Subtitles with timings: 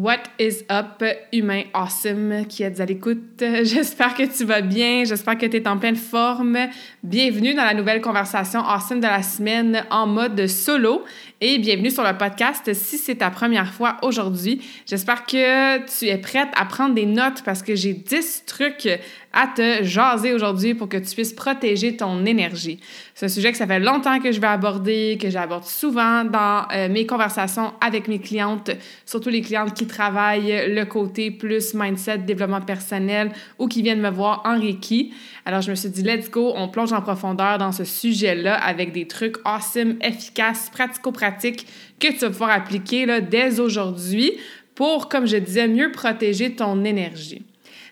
[0.00, 1.02] What is up,
[1.32, 3.42] humain awesome qui êtes à l'écoute?
[3.64, 6.56] J'espère que tu vas bien, j'espère que tu es en pleine forme.
[7.02, 11.02] Bienvenue dans la nouvelle conversation awesome de la semaine en mode solo
[11.40, 14.60] et bienvenue sur le podcast si c'est ta première fois aujourd'hui.
[14.86, 18.88] J'espère que tu es prête à prendre des notes parce que j'ai 10 trucs
[19.32, 22.80] à te jaser aujourd'hui pour que tu puisses protéger ton énergie.
[23.14, 26.66] C'est un sujet que ça fait longtemps que je vais aborder, que j'aborde souvent dans
[26.72, 28.70] euh, mes conversations avec mes clientes,
[29.04, 34.10] surtout les clientes qui travaillent le côté plus mindset, développement personnel ou qui viennent me
[34.10, 35.12] voir en Reiki.
[35.44, 38.92] Alors je me suis dit, let's go, on plonge en profondeur dans ce sujet-là avec
[38.92, 41.66] des trucs awesome, efficaces, pratico-pratiques
[42.00, 44.32] que tu vas pouvoir appliquer là, dès aujourd'hui
[44.74, 47.47] pour, comme je disais, mieux protéger ton énergie.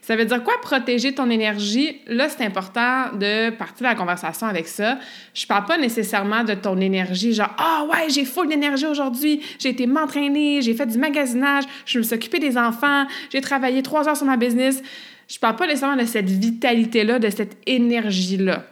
[0.07, 2.01] Ça veut dire quoi protéger ton énergie?
[2.07, 5.01] Là, c'est important de partir de la conversation avec ça.
[5.35, 9.71] Je parle pas nécessairement de ton énergie, genre Ah ouais, j'ai full d'énergie aujourd'hui, j'ai
[9.71, 14.09] été m'entraîner, j'ai fait du magasinage, je me suis occupée des enfants, j'ai travaillé trois
[14.09, 14.81] heures sur ma business.
[15.27, 18.63] Je parle pas nécessairement de cette vitalité-là, de cette énergie-là.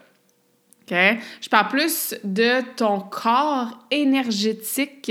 [0.89, 5.11] Je parle plus de ton corps énergétique,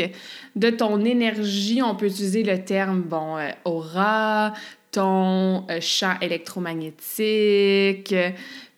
[0.55, 1.81] de ton énergie.
[1.81, 4.53] On peut utiliser le terme, bon, euh, aura,
[4.93, 8.15] ton euh, champ électromagnétique,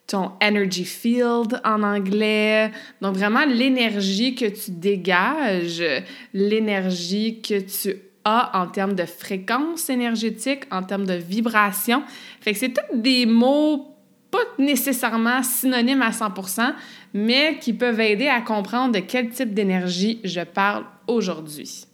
[0.07, 2.71] ton energy field en anglais.
[3.01, 5.83] Donc vraiment l'énergie que tu dégages,
[6.33, 12.01] l'énergie que tu as en termes de fréquence énergétique, en termes de vibration.
[12.41, 13.91] Fait que c'est tous des mots
[14.31, 16.73] pas nécessairement synonymes à 100%,
[17.13, 21.85] mais qui peuvent aider à comprendre de quel type d'énergie je parle aujourd'hui.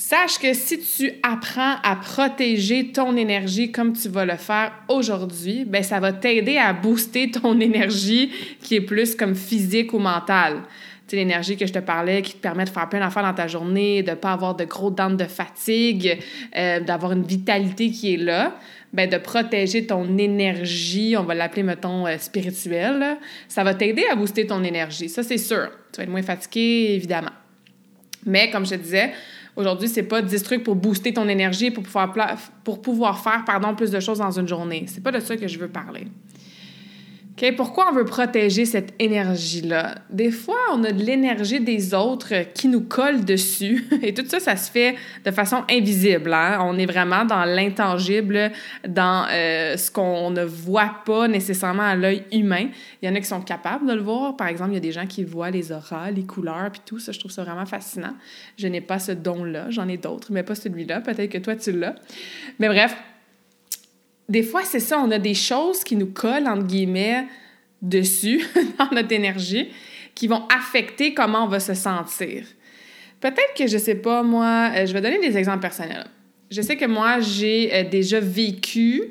[0.00, 5.66] Sache que si tu apprends à protéger ton énergie comme tu vas le faire aujourd'hui,
[5.66, 10.62] ben ça va t'aider à booster ton énergie qui est plus comme physique ou mentale.
[11.06, 13.46] Tu l'énergie que je te parlais qui te permet de faire plein d'affaires dans ta
[13.46, 16.18] journée, de ne pas avoir de gros dents de fatigue,
[16.56, 18.56] euh, d'avoir une vitalité qui est là,
[18.94, 23.18] ben de protéger ton énergie, on va l'appeler, mettons, euh, spirituelle,
[23.48, 25.10] ça va t'aider à booster ton énergie.
[25.10, 25.68] Ça, c'est sûr.
[25.92, 27.32] Tu vas être moins fatigué, évidemment.
[28.24, 29.12] Mais comme je te disais,
[29.56, 32.14] Aujourd'hui, c'est pas 10 trucs pour booster ton énergie pour pouvoir,
[32.64, 34.84] pour pouvoir faire pardon, plus de choses dans une journée.
[34.86, 36.06] C'est pas de ça que je veux parler.
[37.56, 39.94] Pourquoi on veut protéger cette énergie-là?
[40.10, 44.40] Des fois, on a de l'énergie des autres qui nous colle dessus et tout ça,
[44.40, 46.34] ça se fait de façon invisible.
[46.34, 46.58] Hein?
[46.60, 48.52] On est vraiment dans l'intangible,
[48.86, 52.68] dans euh, ce qu'on ne voit pas nécessairement à l'œil humain.
[53.00, 54.36] Il y en a qui sont capables de le voir.
[54.36, 56.98] Par exemple, il y a des gens qui voient les auras, les couleurs, puis tout
[56.98, 57.12] ça.
[57.12, 58.14] Je trouve ça vraiment fascinant.
[58.58, 59.70] Je n'ai pas ce don-là.
[59.70, 61.00] J'en ai d'autres, mais pas celui-là.
[61.00, 61.94] Peut-être que toi, tu l'as.
[62.58, 62.94] Mais bref,
[64.30, 67.26] des fois, c'est ça, on a des choses qui nous collent, entre guillemets,
[67.82, 68.46] dessus,
[68.78, 69.68] dans notre énergie,
[70.14, 72.44] qui vont affecter comment on va se sentir.
[73.20, 76.06] Peut-être que, je sais pas, moi, euh, je vais donner des exemples personnels.
[76.48, 79.02] Je sais que moi, j'ai euh, déjà vécu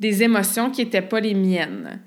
[0.00, 2.00] des émotions qui n'étaient pas les miennes.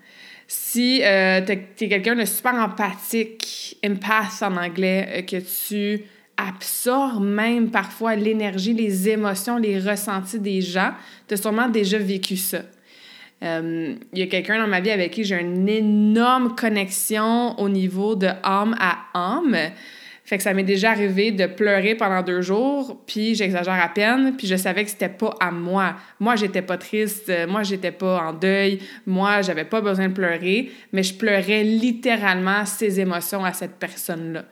[0.48, 6.04] Si euh, tu es, quelqu'un de super empathique, empath en anglais, que tu
[6.48, 10.92] absorbe même parfois l'énergie, les émotions, les ressentis des gens.
[11.28, 12.62] Tu as sûrement déjà vécu ça.
[13.44, 17.70] Euh, il y a quelqu'un dans ma vie avec qui j'ai une énorme connexion au
[17.70, 19.58] niveau de âme à âme.
[20.24, 24.36] Fait que ça m'est déjà arrivé de pleurer pendant deux jours, puis j'exagère à peine,
[24.38, 25.96] puis je savais que c'était pas à moi.
[26.20, 30.72] Moi, j'étais pas triste, moi, j'étais pas en deuil, moi, j'avais pas besoin de pleurer,
[30.94, 34.46] mais je pleurais littéralement ces émotions à cette personne-là.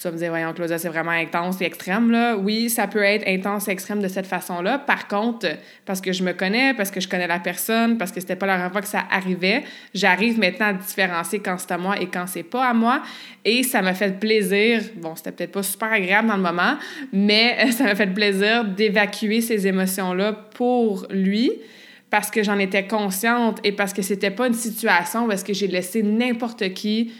[0.00, 2.34] Tu me dire, voyons, Claudia, c'est vraiment intense et extrême, là.
[2.34, 4.78] Oui, ça peut être intense et extrême de cette façon-là.
[4.78, 5.46] Par contre,
[5.84, 8.46] parce que je me connais, parce que je connais la personne, parce que c'était pas
[8.46, 9.62] la première fois que ça arrivait,
[9.92, 13.02] j'arrive maintenant à différencier quand c'est à moi et quand c'est pas à moi.
[13.44, 16.78] Et ça m'a fait plaisir, bon, c'était peut-être pas super agréable dans le moment,
[17.12, 21.52] mais ça m'a fait plaisir d'évacuer ces émotions-là pour lui
[22.08, 25.52] parce que j'en étais consciente et parce que c'était pas une situation où est-ce que
[25.52, 27.12] j'ai laissé n'importe qui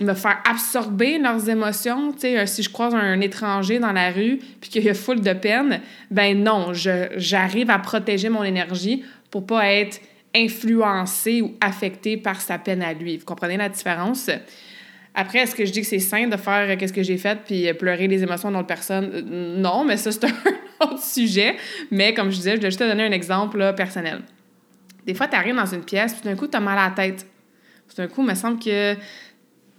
[0.00, 2.14] me faire absorber leurs émotions.
[2.16, 5.32] Sais, si je croise un étranger dans la rue puis qu'il y a full de
[5.32, 10.00] peine, ben non, j'arrive à protéger mon énergie pour pas être
[10.34, 13.16] influencé ou affecté par sa peine à lui.
[13.16, 14.30] Vous comprenez la différence?
[15.18, 17.38] Après, est-ce que je dis que c'est sain de faire euh, qu'est-ce que j'ai fait
[17.42, 19.10] puis euh, pleurer les émotions d'autres personnes?
[19.14, 21.56] Euh, non, mais ça, c'est un autre sujet.
[21.90, 24.20] Mais comme je disais, je vais juste te donner un exemple personnel.
[25.06, 26.94] Des fois, tu arrives dans une pièce, puis d'un coup, tu as mal à la
[26.94, 27.26] tête.
[27.88, 28.94] Tout d'un coup, il me semble que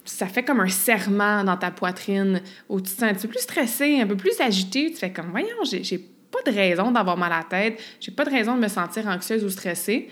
[0.09, 3.41] ça fait comme un serment dans ta poitrine, où tu te sens un peu plus
[3.41, 4.91] stressé, un peu plus agité.
[4.91, 5.97] Tu fais comme, voyons, j'ai
[6.31, 9.07] pas de raison d'avoir mal à la tête, j'ai pas de raison de me sentir
[9.07, 10.09] anxieuse ou stressée.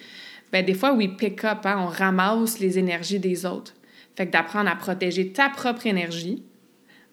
[0.52, 3.74] Ben, des fois, we pick up, hein, on ramasse les énergies des autres.
[4.16, 6.44] Fait que d'apprendre à protéger ta propre énergie,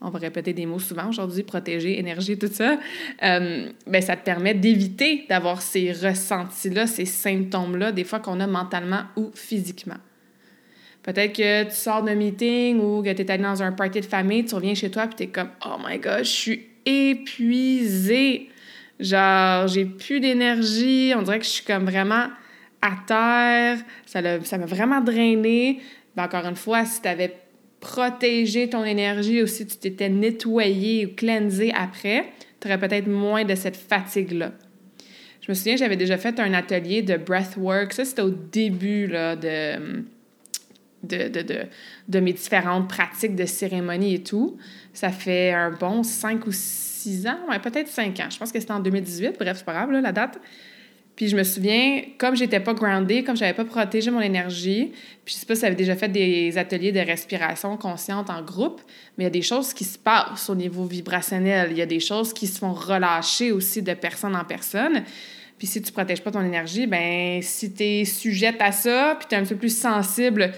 [0.00, 2.78] on va répéter des mots souvent aujourd'hui, protéger, énergie, tout ça,
[3.22, 8.46] euh, ben ça te permet d'éviter d'avoir ces ressentis-là, ces symptômes-là, des fois qu'on a
[8.46, 9.98] mentalement ou physiquement.
[11.02, 14.06] Peut-être que tu sors d'un meeting ou que tu es allé dans un party de
[14.06, 18.48] famille, tu reviens chez toi et tu es comme Oh my god, je suis épuisée.
[19.00, 21.12] Genre, j'ai plus d'énergie.
[21.16, 22.28] On dirait que je suis comme vraiment
[22.80, 23.84] à terre.
[24.06, 25.80] Ça m'a vraiment drainé.
[26.14, 27.34] Ben, encore une fois, si tu avais
[27.80, 32.26] protégé ton énergie ou si tu t'étais nettoyé ou cleansé après,
[32.60, 34.52] tu aurais peut-être moins de cette fatigue-là.
[35.40, 37.92] Je me souviens, j'avais déjà fait un atelier de breathwork.
[37.92, 40.04] Ça, c'était au début là, de,
[41.02, 41.66] de, de,
[42.08, 44.56] de, mes différentes pratiques de cérémonie et tout.
[44.92, 48.28] Ça fait un bon cinq ou six ans, ouais, peut-être cinq ans.
[48.30, 49.36] Je pense que c'était en 2018.
[49.38, 50.38] Bref, c'est pas grave, là, la date.
[51.16, 54.92] Puis je me souviens, comme j'étais pas groundée, comme j'avais pas protégé mon énergie,
[55.24, 58.80] puis je sais pas si avez déjà fait des ateliers de respiration consciente en groupe,
[59.16, 61.68] mais il y a des choses qui se passent au niveau vibrationnel.
[61.72, 65.02] Il y a des choses qui se font relâcher aussi de personne en personne.
[65.58, 69.28] Puis si tu protèges pas ton énergie, ben si tu es sujette à ça, puis
[69.28, 70.52] tu es un peu plus sensible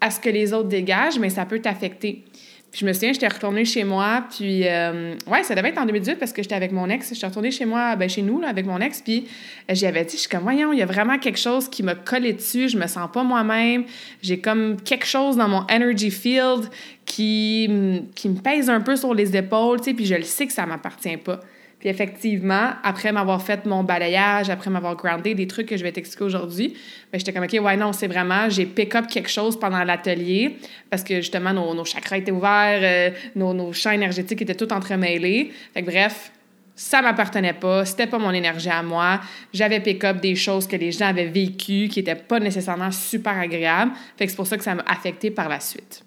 [0.00, 2.24] à ce que les autres dégagent, mais ça peut t'affecter.
[2.70, 5.86] Puis je me souviens, j'étais retournée chez moi, puis euh, ouais, ça devait être en
[5.86, 7.12] 2018 parce que j'étais avec mon ex.
[7.12, 9.26] J'étais retournée chez moi, ben chez nous, avec mon ex, puis
[9.68, 11.82] euh, j'y avais dit, je suis comme, voyons, il y a vraiment quelque chose qui
[11.82, 13.84] me collé dessus, je me sens pas moi-même,
[14.22, 16.68] j'ai comme quelque chose dans mon energy field
[17.04, 17.68] qui,
[18.14, 20.52] qui me pèse un peu sur les épaules, tu sais, puis je le sais que
[20.52, 21.40] ça m'appartient pas.
[21.80, 25.92] Puis effectivement, après m'avoir fait mon balayage, après m'avoir groundé, des trucs que je vais
[25.92, 26.74] t'expliquer aujourd'hui,
[27.10, 30.58] ben j'étais comme, OK, ouais, non, c'est vraiment, j'ai pick up quelque chose pendant l'atelier
[30.90, 34.70] parce que justement, nos, nos chakras étaient ouverts, euh, nos, nos, champs énergétiques étaient tout
[34.74, 35.52] entremêlés.
[35.72, 36.30] Fait que bref,
[36.76, 39.20] ça m'appartenait pas, c'était pas mon énergie à moi.
[39.54, 43.38] J'avais pick up des choses que les gens avaient vécues qui étaient pas nécessairement super
[43.38, 43.92] agréables.
[44.18, 46.04] Fait que c'est pour ça que ça m'a affecté par la suite.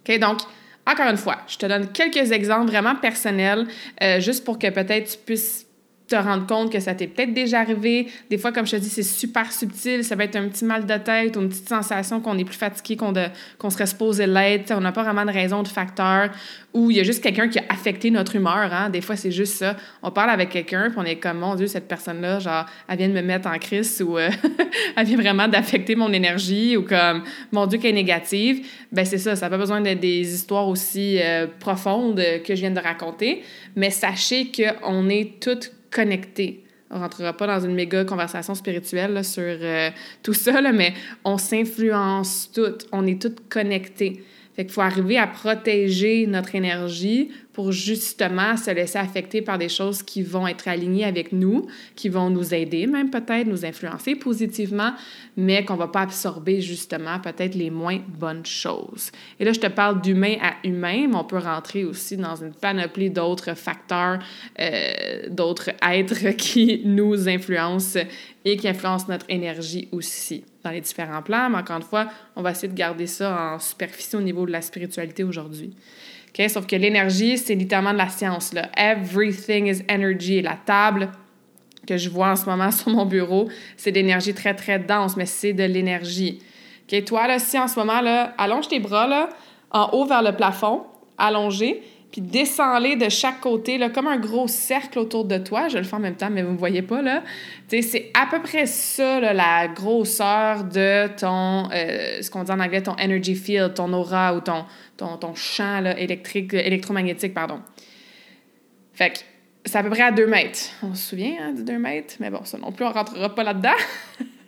[0.00, 0.40] OK, donc,
[0.86, 3.66] encore une fois, je te donne quelques exemples vraiment personnels,
[4.02, 5.61] euh, juste pour que peut-être tu puisses
[6.12, 8.06] te rendre compte que ça t'est peut-être déjà arrivé.
[8.28, 10.04] Des fois, comme je te dis, c'est super subtil.
[10.04, 12.56] Ça va être un petit mal de tête ou une petite sensation qu'on est plus
[12.56, 13.12] fatigué qu'on,
[13.58, 14.72] qu'on serait supposé l'être.
[14.76, 16.30] On n'a pas vraiment de raison de facteur
[16.74, 18.72] ou il y a juste quelqu'un qui a affecté notre humeur.
[18.72, 18.90] Hein.
[18.90, 19.76] Des fois, c'est juste ça.
[20.02, 23.08] On parle avec quelqu'un puis on est comme, mon Dieu, cette personne-là, genre, elle vient
[23.08, 24.30] de me mettre en crise ou euh,
[24.96, 27.22] elle vient vraiment d'affecter mon énergie ou comme,
[27.52, 28.66] mon Dieu, qu'elle est négative.
[28.90, 29.34] Ben c'est ça.
[29.34, 33.42] Ça n'a pas besoin d'être des histoires aussi euh, profondes que je viens de raconter.
[33.76, 36.64] Mais sachez qu'on est toutes connectés.
[36.90, 39.90] On rentrera pas dans une méga conversation spirituelle sur euh,
[40.22, 40.92] tout ça, mais
[41.24, 42.86] on s'influence toutes.
[42.92, 44.24] On est toutes connectées.
[44.54, 49.68] Fait qu'il faut arriver à protéger notre énergie pour justement se laisser affecter par des
[49.68, 51.66] choses qui vont être alignées avec nous,
[51.96, 54.92] qui vont nous aider, même peut-être nous influencer positivement,
[55.36, 59.10] mais qu'on va pas absorber justement peut-être les moins bonnes choses.
[59.38, 62.54] Et là, je te parle d'humain à humain, mais on peut rentrer aussi dans une
[62.54, 64.18] panoplie d'autres facteurs,
[64.58, 67.98] euh, d'autres êtres qui nous influencent
[68.44, 71.50] et qui influencent notre énergie aussi dans les différents plans.
[71.50, 74.52] Mais encore une fois, on va essayer de garder ça en superficie au niveau de
[74.52, 75.74] la spiritualité aujourd'hui.
[76.48, 78.52] Sauf que l'énergie, c'est littéralement de la science.
[78.52, 78.70] Là.
[78.76, 80.40] Everything is energy.
[80.40, 81.10] La table
[81.86, 85.16] que je vois en ce moment sur mon bureau, c'est de l'énergie très, très dense,
[85.16, 86.40] mais c'est de l'énergie.
[87.06, 89.30] Toi, là, si en ce moment, là, allonge tes bras là,
[89.70, 90.82] en haut vers le plafond,
[91.16, 95.68] allongé, puis descends-les de chaque côté, là, comme un gros cercle autour de toi.
[95.68, 97.22] Je le fais en même temps, mais vous ne me voyez pas, là.
[97.68, 102.82] c'est à peu près ça, la grosseur de ton, euh, ce qu'on dit en anglais,
[102.82, 104.66] ton energy field, ton aura ou ton,
[104.98, 107.60] ton, ton champ électrique, électromagnétique, pardon.
[108.92, 109.18] Fait que
[109.64, 110.60] c'est à peu près à 2 mètres.
[110.82, 113.42] On se souvient hein, de 2 mètres, mais bon, ça non plus, on rentrera pas
[113.42, 113.70] là-dedans.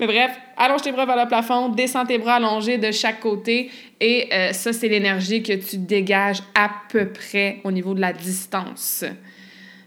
[0.00, 3.70] Mais bref, allonge tes bras vers le plafond, descends tes bras allongés de chaque côté
[4.00, 8.12] et euh, ça, c'est l'énergie que tu dégages à peu près au niveau de la
[8.12, 9.04] distance.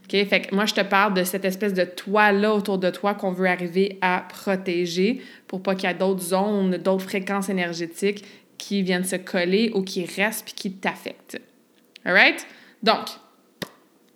[0.03, 0.27] OK?
[0.27, 3.31] Fait que moi, je te parle de cette espèce de toit-là autour de toi qu'on
[3.31, 8.25] veut arriver à protéger pour pas qu'il y ait d'autres zones, d'autres fréquences énergétiques
[8.57, 11.39] qui viennent se coller ou qui restent puis qui t'affectent.
[12.03, 12.45] Alright?
[12.83, 13.07] Donc,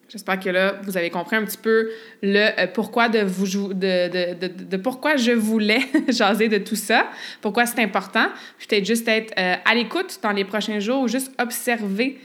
[0.07, 1.89] J'espère que là, vous avez compris un petit peu
[2.21, 7.07] le euh, pourquoi de pourquoi je voulais jaser de tout ça,
[7.41, 8.27] pourquoi c'est important.
[8.59, 12.19] Peut-être juste être euh, à l'écoute dans les prochains jours ou juste observer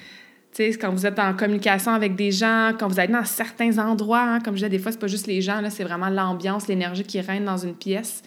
[0.52, 4.22] sais, quand vous êtes en communication avec des gens, quand vous êtes dans certains endroits,
[4.22, 7.04] hein, comme je disais, des fois, c'est pas juste les gens, c'est vraiment l'ambiance, l'énergie
[7.04, 8.22] qui règne dans une pièce.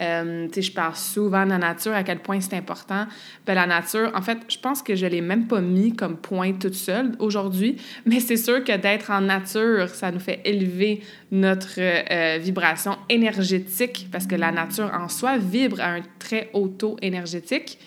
[0.00, 3.06] Euh, je parle souvent de la nature, à quel point c'est important.
[3.46, 6.52] Ben, la nature, en fait, je pense que je l'ai même pas mis comme point
[6.52, 11.78] toute seule aujourd'hui, mais c'est sûr que d'être en nature, ça nous fait élever notre
[11.78, 16.96] euh, vibration énergétique, parce que la nature en soi vibre à un très haut taux
[17.02, 17.78] énergétique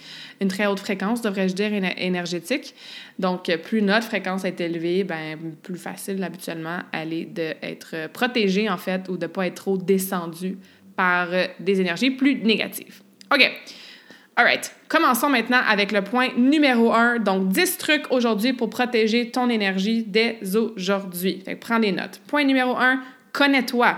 [0.41, 2.75] une très haute fréquence, devrais-je dire, énergétique.
[3.17, 8.77] Donc, plus notre fréquence est élevée, ben, plus facile habituellement elle est d'être protégée, en
[8.77, 10.58] fait, ou de ne pas être trop descendue
[10.96, 11.27] par
[11.60, 13.01] des énergies plus négatives.
[13.34, 13.51] OK.
[14.39, 14.74] All right.
[14.88, 17.19] Commençons maintenant avec le point numéro un.
[17.19, 21.43] Donc, 10 trucs aujourd'hui pour protéger ton énergie dès aujourd'hui.
[21.60, 22.22] Prends des notes.
[22.25, 23.01] Point numéro un,
[23.34, 23.98] connais-toi.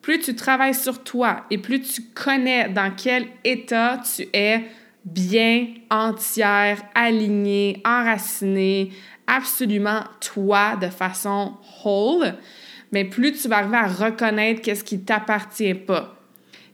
[0.00, 4.62] Plus tu travailles sur toi et plus tu connais dans quel état tu es
[5.04, 8.90] bien, entière, alignée, enracinée,
[9.26, 11.54] absolument toi de façon
[11.84, 12.34] whole,
[12.92, 16.18] mais plus tu vas arriver à reconnaître qu'est-ce qui t'appartient pas.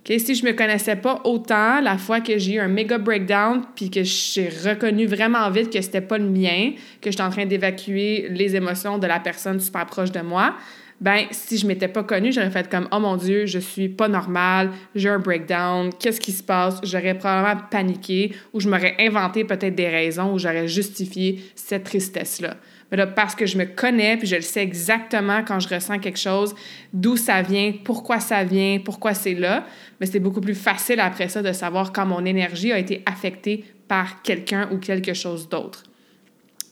[0.00, 0.18] Okay?
[0.18, 3.90] Si je me connaissais pas autant, la fois que j'ai eu un méga breakdown, puis
[3.90, 8.28] que j'ai reconnu vraiment vite que c'était pas le mien, que j'étais en train d'évacuer
[8.30, 10.54] les émotions de la personne super proche de moi,
[11.00, 14.08] ben si je m'étais pas connue, j'aurais fait comme oh mon dieu, je suis pas
[14.08, 16.80] normale, j'ai un breakdown, qu'est-ce qui se passe?
[16.82, 22.40] J'aurais probablement paniqué ou je m'aurais inventé peut-être des raisons où j'aurais justifié cette tristesse
[22.40, 22.56] là.
[22.90, 26.00] Mais là parce que je me connais puis je le sais exactement quand je ressens
[26.00, 26.54] quelque chose,
[26.92, 29.66] d'où ça vient, pourquoi ça vient, pourquoi c'est là,
[30.00, 33.64] mais c'est beaucoup plus facile après ça de savoir quand mon énergie a été affectée
[33.86, 35.87] par quelqu'un ou quelque chose d'autre.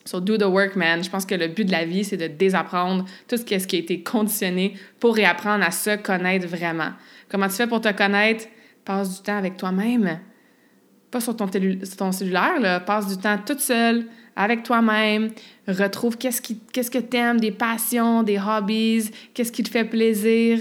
[0.06, 1.02] So, do the work, man.
[1.02, 3.78] Je pense que le but de la vie, c'est de désapprendre tout ce qui a
[3.78, 6.90] été conditionné pour réapprendre à se connaître vraiment.
[7.28, 8.46] Comment tu fais pour te connaître?
[8.84, 10.20] Passe du temps avec toi-même.
[11.10, 11.48] Pas sur ton,
[11.98, 12.78] ton cellulaire, là.
[12.78, 15.30] Passe du temps toute seule, avec toi-même.
[15.66, 20.60] Retrouve qu'est-ce, qui, qu'est-ce que t'aimes, des passions, des hobbies, qu'est-ce qui te fait plaisir?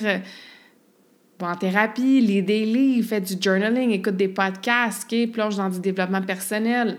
[1.39, 5.79] Va en thérapie, lis des livres, fais du journaling, écoute des podcasts, plonge dans du
[5.79, 6.97] développement personnel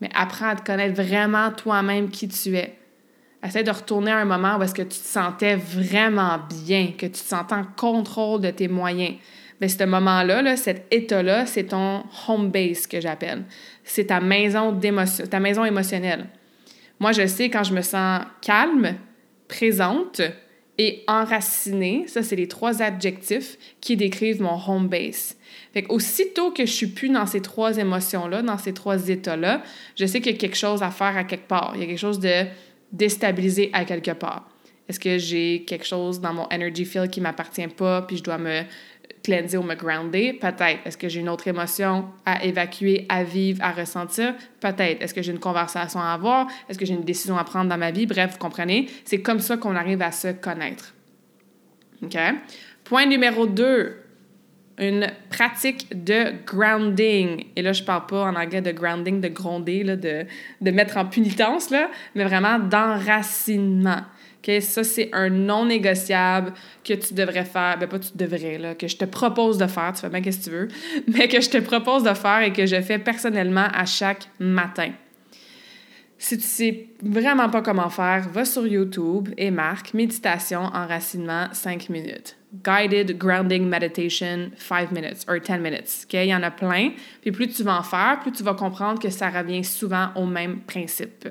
[0.00, 2.76] mais apprends à te connaître vraiment toi-même qui tu es.
[3.42, 7.06] Essaie de retourner à un moment où est-ce que tu te sentais vraiment bien, que
[7.06, 9.14] tu te sentais en contrôle de tes moyens.
[9.60, 13.44] Mais ce moment-là, là, cet état-là, c'est ton home base que j'appelle.
[13.84, 14.78] C'est ta maison
[15.30, 16.26] ta maison émotionnelle.
[16.98, 18.96] Moi, je sais quand je me sens calme,
[19.48, 20.20] présente
[20.78, 25.36] et enracinée, ça c'est les trois adjectifs qui décrivent mon home base.
[25.72, 29.62] Fait aussitôt que je suis plus dans ces trois émotions-là, dans ces trois états-là,
[29.96, 31.72] je sais qu'il y a quelque chose à faire à quelque part.
[31.74, 32.44] Il y a quelque chose de
[32.92, 34.48] déstabilisé à quelque part.
[34.88, 38.38] Est-ce que j'ai quelque chose dans mon energy field qui m'appartient pas, puis je dois
[38.38, 38.62] me
[39.26, 40.32] cleanser ou me grounder?
[40.32, 40.86] Peut-être.
[40.86, 44.34] Est-ce que j'ai une autre émotion à évacuer, à vivre, à ressentir?
[44.60, 45.02] Peut-être.
[45.02, 46.46] Est-ce que j'ai une conversation à avoir?
[46.68, 48.06] Est-ce que j'ai une décision à prendre dans ma vie?
[48.06, 48.88] Bref, vous comprenez?
[49.04, 50.94] C'est comme ça qu'on arrive à se connaître.
[52.02, 52.16] OK?
[52.84, 53.96] Point numéro deux,
[54.78, 57.46] une pratique de grounding.
[57.56, 60.24] Et là, je parle pas en anglais de grounding, de gronder, là, de,
[60.60, 64.02] de mettre en punitence, là, mais vraiment d'enracinement.
[64.46, 64.60] Okay?
[64.60, 66.52] Ça, c'est un non négociable
[66.84, 67.78] que tu devrais faire.
[67.78, 69.92] Ben, pas tu devrais, là, que je te propose de faire.
[69.94, 70.68] Tu fais bien qu'est-ce que tu veux.
[71.08, 74.92] Mais que je te propose de faire et que je fais personnellement à chaque matin.
[76.18, 81.90] Si tu sais vraiment pas comment faire, va sur YouTube et marque méditation enracinement 5
[81.90, 82.36] minutes.
[82.64, 86.06] Guided Grounding Meditation 5 minutes or 10 minutes.
[86.12, 86.92] Il y en a plein.
[87.20, 90.24] Puis plus tu vas en faire, plus tu vas comprendre que ça revient souvent au
[90.24, 91.28] même principe.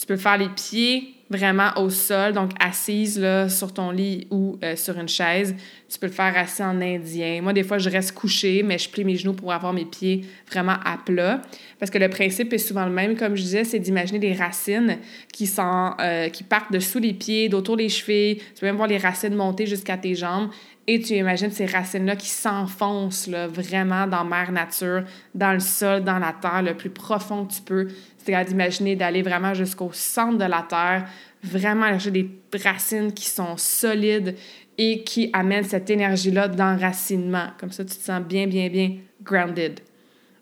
[0.00, 4.58] Tu peux faire les pieds vraiment au sol, donc assise là, sur ton lit ou
[4.64, 5.54] euh, sur une chaise.
[5.90, 7.42] Tu peux le faire assis en indien.
[7.42, 10.24] Moi, des fois, je reste couchée, mais je plie mes genoux pour avoir mes pieds
[10.50, 11.42] vraiment à plat.
[11.78, 14.96] Parce que le principe est souvent le même, comme je disais, c'est d'imaginer des racines
[15.34, 18.36] qui, sont, euh, qui partent dessous les pieds, d'autour des chevilles.
[18.36, 20.48] Tu peux même voir les racines monter jusqu'à tes jambes.
[20.86, 25.04] Et tu imagines ces racines-là qui s'enfoncent vraiment dans mère nature,
[25.36, 27.88] dans le sol, dans la terre, le plus profond que tu peux.
[28.22, 31.08] C'est-à-dire d'imaginer d'aller vraiment jusqu'au centre de la terre,
[31.42, 32.30] vraiment chercher des
[32.62, 34.36] racines qui sont solides
[34.76, 37.48] et qui amènent cette énergie-là d'enracinement.
[37.58, 39.80] Comme ça, tu te sens bien, bien, bien grounded.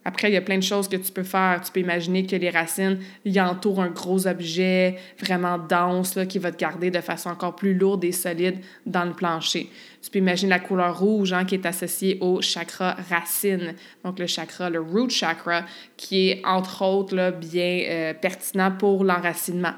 [0.08, 1.60] Après, il y a plein de choses que tu peux faire.
[1.62, 6.50] Tu peux imaginer que les racines y entourent un gros objet vraiment dense qui va
[6.50, 9.68] te garder de façon encore plus lourde et solide dans le plancher.
[10.00, 14.26] Tu peux imaginer la couleur rouge hein, qui est associée au chakra racine, donc le
[14.26, 15.66] chakra, le root chakra,
[15.98, 19.74] qui est entre autres là, bien euh, pertinent pour l'enracinement.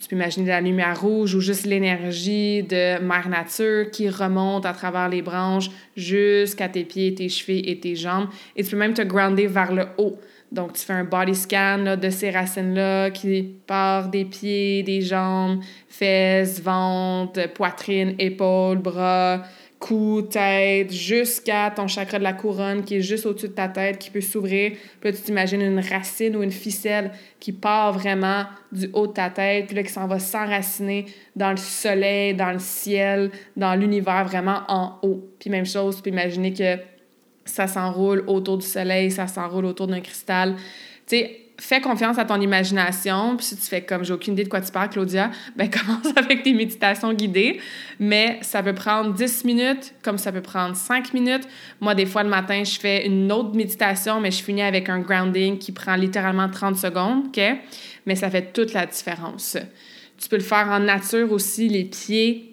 [0.00, 4.72] Tu peux imaginer la lumière rouge ou juste l'énergie de Mère Nature qui remonte à
[4.72, 8.28] travers les branches jusqu'à tes pieds, tes chevilles et tes jambes.
[8.56, 10.18] Et tu peux même te grounder vers le haut.
[10.50, 15.60] Donc, tu fais un body scan de ces racines-là qui partent des pieds, des jambes,
[15.86, 19.42] fesses, ventre, poitrine, épaules, bras,
[19.80, 23.98] cou, tête, jusqu'à ton chakra de la couronne qui est juste au-dessus de ta tête,
[23.98, 24.72] qui peut s'ouvrir.
[25.00, 27.10] Puis là, tu t'imagines une racine ou une ficelle
[27.40, 31.50] qui part vraiment du haut de ta tête, puis là, qui s'en va s'enraciner dans
[31.50, 35.26] le soleil, dans le ciel, dans l'univers, vraiment en haut.
[35.40, 36.76] Puis même chose, tu peux imaginer que
[37.46, 40.56] ça s'enroule autour du soleil, ça s'enroule autour d'un cristal.
[41.06, 43.36] Tu sais, fais confiance à ton imagination.
[43.36, 46.12] Puis si tu fais comme j'ai aucune idée de quoi tu parles, Claudia, ben commence
[46.16, 47.60] avec tes méditations guidées.
[47.98, 51.46] Mais ça peut prendre 10 minutes, comme ça peut prendre 5 minutes.
[51.80, 55.00] Moi, des fois, le matin, je fais une autre méditation, mais je finis avec un
[55.00, 57.40] grounding qui prend littéralement 30 secondes, OK?
[58.06, 59.56] Mais ça fait toute la différence.
[60.18, 62.49] Tu peux le faire en nature aussi, les pieds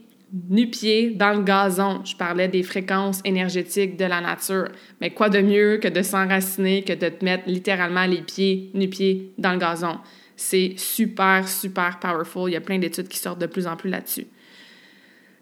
[0.49, 2.01] nu-pied dans le gazon.
[2.03, 4.69] Je parlais des fréquences énergétiques de la nature.
[5.01, 9.33] Mais quoi de mieux que de s'enraciner, que de te mettre littéralement les pieds nu-pied
[9.37, 9.99] dans le gazon?
[10.35, 12.49] C'est super, super powerful.
[12.49, 14.27] Il y a plein d'études qui sortent de plus en plus là-dessus.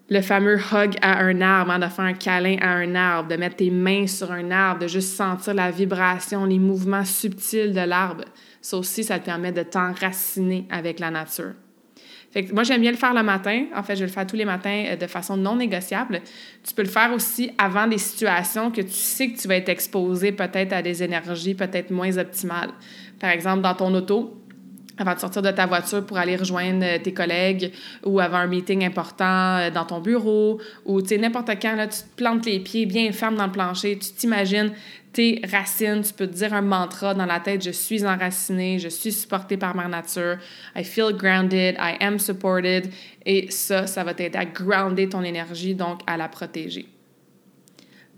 [0.08, 3.34] Le fameux hug à un arbre, hein, de faire un câlin à un arbre, de
[3.34, 7.80] mettre tes mains sur un arbre, de juste sentir la vibration, les mouvements subtils de
[7.80, 8.24] l'arbre.
[8.62, 11.54] Ça aussi, ça te permet de t'enraciner avec la nature
[12.52, 13.66] moi, j'aime bien le faire le matin.
[13.74, 16.20] En fait, je le faire tous les matins euh, de façon non négociable.
[16.66, 19.68] Tu peux le faire aussi avant des situations que tu sais que tu vas être
[19.68, 22.70] exposé peut-être à des énergies peut-être moins optimales.
[23.18, 24.36] Par exemple, dans ton auto,
[24.98, 27.72] avant de sortir de ta voiture pour aller rejoindre euh, tes collègues
[28.04, 31.86] ou avant un meeting important euh, dans ton bureau ou tu sais n'importe quand là
[31.86, 34.72] tu te plantes les pieds bien ferme dans le plancher, tu t'imagines
[35.12, 38.88] tes racines, tu peux te dire un mantra dans la tête, je suis enraciné, je
[38.88, 40.36] suis supporté par ma nature,
[40.76, 42.90] I feel grounded, I am supported,
[43.24, 46.86] et ça, ça va t'aider à grounder ton énergie, donc à la protéger.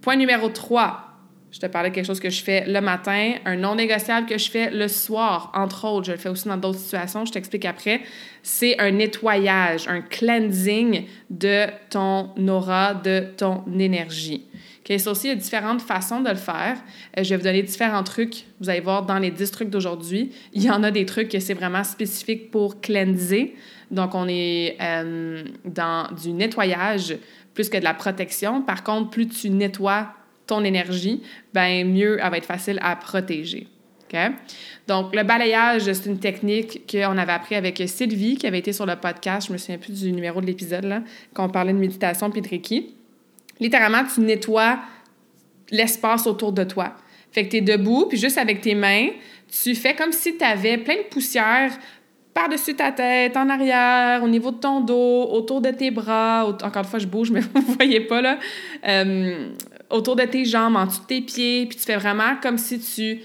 [0.01, 1.08] Point numéro 3,
[1.51, 4.39] je te parlais de quelque chose que je fais le matin, un non négociable que
[4.39, 7.65] je fais le soir, entre autres, je le fais aussi dans d'autres situations, je t'explique
[7.65, 8.03] après,
[8.43, 14.45] c'est un nettoyage, un cleansing de ton aura, de ton énergie.
[14.89, 16.79] Okay, ça aussi, il y a différentes façons de le faire.
[17.19, 18.47] Euh, je vais vous donner différents trucs.
[18.59, 21.41] Vous allez voir dans les 10 trucs d'aujourd'hui, il y en a des trucs que
[21.41, 23.55] c'est vraiment spécifique pour cleanser.
[23.91, 27.19] Donc, on est euh, dans du nettoyage
[27.53, 28.63] plus que de la protection.
[28.63, 30.07] Par contre, plus tu nettoies
[30.49, 31.23] ton énergie,
[31.55, 33.69] ben mieux elle va être facile à protéger.
[34.87, 38.87] Donc, le balayage, c'est une technique qu'on avait appris avec Sylvie, qui avait été sur
[38.87, 41.03] le podcast, je me souviens plus du numéro de l'épisode, là,
[41.35, 42.95] quand on parlait de méditation puis de Reiki
[43.61, 44.79] littéralement, tu nettoies
[45.71, 46.95] l'espace autour de toi.
[47.33, 49.09] Fait que tu es debout, puis juste avec tes mains,
[49.51, 51.73] tu fais comme si tu avais plein de poussière
[52.33, 56.47] par-dessus ta tête, en arrière, au niveau de ton dos, autour de tes bras.
[56.47, 58.39] Encore une fois, je bouge, mais vous ne voyez pas, là.
[58.87, 59.49] Euh,
[59.91, 61.67] autour de tes jambes, en dessous de tes pieds.
[61.67, 63.21] Puis tu fais vraiment comme si tu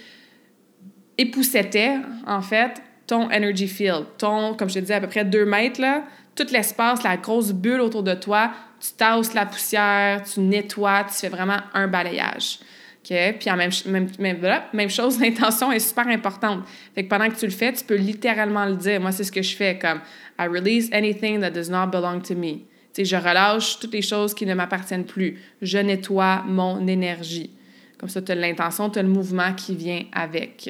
[1.18, 4.06] époussettais, en fait, ton energy field.
[4.18, 6.04] Ton, comme je te disais, à peu près deux mètres, là.
[6.36, 11.14] Tout l'espace, la grosse bulle autour de toi, tu tasses la poussière, tu nettoies, tu
[11.14, 12.60] fais vraiment un balayage.
[13.04, 13.16] OK?
[13.40, 16.66] Puis en même, même, même, même chose, l'intention est super importante.
[16.96, 19.00] Fait que pendant que tu le fais, tu peux littéralement le dire.
[19.00, 20.00] Moi, c'est ce que je fais comme
[20.40, 22.66] I release anything that does not belong to me.
[22.98, 25.42] Je relâche toutes les choses qui ne m'appartiennent plus.
[25.62, 27.52] Je nettoie mon énergie.
[27.98, 30.70] Comme ça, tu as l'intention, tu as le mouvement qui vient avec.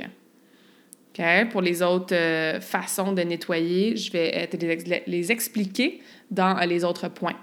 [1.51, 4.57] Pour les autres euh, façons de nettoyer, je vais te
[5.07, 7.35] les expliquer dans les autres points.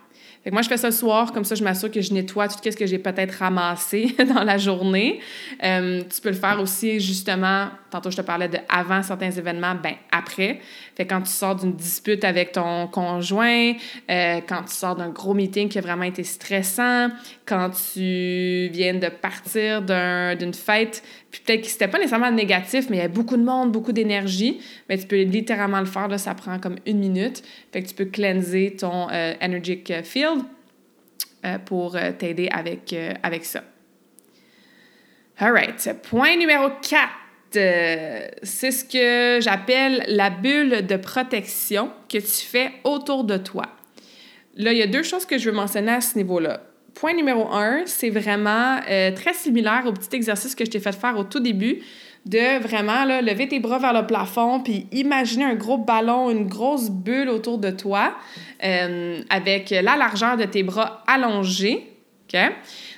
[0.47, 2.75] Moi, je fais ça le soir, comme ça, je m'assure que je nettoie tout ce
[2.75, 5.21] que j'ai peut-être ramassé dans la journée.
[5.63, 9.75] Euh, tu peux le faire aussi, justement, tantôt je te parlais de avant certains événements,
[9.75, 10.61] ben après.
[10.99, 13.73] Quand tu sors d'une dispute avec ton conjoint,
[14.11, 17.09] euh, quand tu sors d'un gros meeting qui a vraiment été stressant,
[17.47, 22.97] quand tu viens de partir d'une fête, puis peut-être que c'était pas nécessairement négatif, mais
[22.97, 26.19] il y a beaucoup de monde, beaucoup d'énergie, mais tu peux littéralement le faire, là,
[26.19, 27.43] ça prend comme une minute.
[27.73, 30.43] Fait que tu peux cleanser ton euh, energetic field
[31.45, 33.63] euh, pour t'aider avec, avec ça.
[35.39, 35.91] All right.
[36.03, 37.09] Point numéro 4
[37.57, 43.67] euh, c'est ce que j'appelle la bulle de protection que tu fais autour de toi.
[44.57, 46.63] Là, il y a deux choses que je veux mentionner à ce niveau-là.
[46.95, 50.95] Point numéro un, c'est vraiment euh, très similaire au petit exercice que je t'ai fait
[50.95, 51.81] faire au tout début
[52.27, 56.47] de vraiment là, lever tes bras vers le plafond puis imaginer un gros ballon, une
[56.47, 58.15] grosse bulle autour de toi
[58.63, 61.87] euh, avec la largeur de tes bras allongés.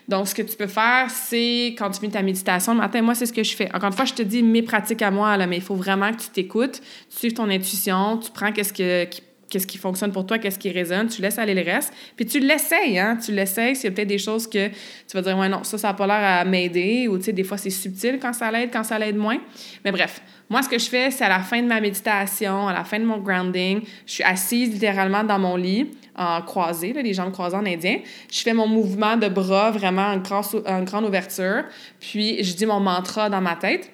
[0.08, 3.26] Donc, ce que tu peux faire, c'est quand tu fais ta méditation le moi, c'est
[3.26, 3.68] ce que je fais.
[3.74, 6.20] Encore une fois, je te dis mes pratiques à moi, mais il faut vraiment que
[6.20, 10.24] tu t'écoutes, tu suives ton intuition, tu prends qu'est-ce que, qui qu'est-ce qui fonctionne pour
[10.24, 13.76] toi, qu'est-ce qui résonne, tu laisses aller le reste, puis tu l'essayes, hein, tu l'essayes,
[13.76, 15.94] s'il y a peut-être des choses que tu vas dire, ouais, non, ça, ça n'a
[15.94, 18.82] pas l'air à m'aider, ou tu sais, des fois, c'est subtil quand ça l'aide, quand
[18.82, 19.38] ça l'aide moins.
[19.84, 22.72] Mais bref, moi, ce que je fais, c'est à la fin de ma méditation, à
[22.72, 27.12] la fin de mon grounding, je suis assise littéralement dans mon lit, en croisé, les
[27.12, 27.98] jambes croisées en indien.
[28.30, 31.64] Je fais mon mouvement de bras vraiment en, en grande ouverture,
[32.00, 33.90] puis je dis mon mantra dans ma tête.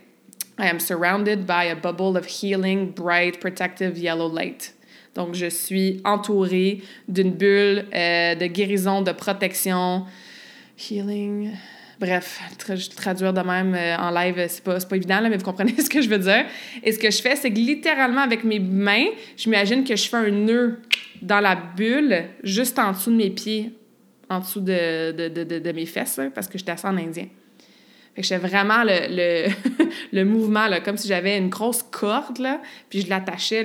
[0.60, 4.72] I am surrounded by a bubble of healing, bright, protective yellow light.
[5.18, 10.04] Donc, je suis entourée d'une bulle euh, de guérison, de protection,
[10.78, 11.50] healing.
[11.98, 12.40] Bref,
[12.96, 15.90] traduire de même euh, en live, c'est pas, pas évident, là, mais vous comprenez ce
[15.90, 16.44] que je veux dire.
[16.85, 20.09] Et ce que je fais, c'est que littéralement, avec mes mains, je m'imagine que je
[20.09, 20.78] fais un nœud
[21.20, 23.72] dans la bulle, juste en dessous de mes pieds,
[24.31, 27.26] en dessous de, de, de, de mes fesses, parce que j'étais assis en indien.
[28.22, 32.46] Fait que vraiment le, mouvement, comme si j'avais une grosse corde,
[32.90, 33.64] puis je l'attachais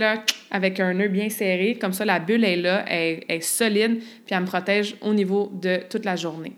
[0.51, 1.77] avec un nœud bien serré.
[1.79, 5.13] Comme ça, la bulle est là, elle, elle est solide, puis elle me protège au
[5.13, 6.53] niveau de toute la journée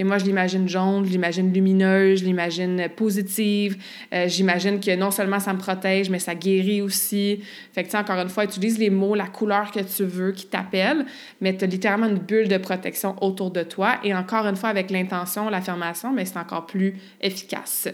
[0.00, 3.76] moi, je l'imagine jaune, je l'imagine lumineuse, je l'imagine positive.
[4.12, 7.40] Euh, j'imagine que non seulement ça me protège, mais ça guérit aussi.
[7.72, 11.04] Fait que, encore une fois, utilise les mots, la couleur que tu veux qui t'appelle,
[11.40, 13.98] mais tu as littéralement une bulle de protection autour de toi.
[14.02, 17.88] Et encore une fois, avec l'intention, l'affirmation, mais c'est encore plus efficace.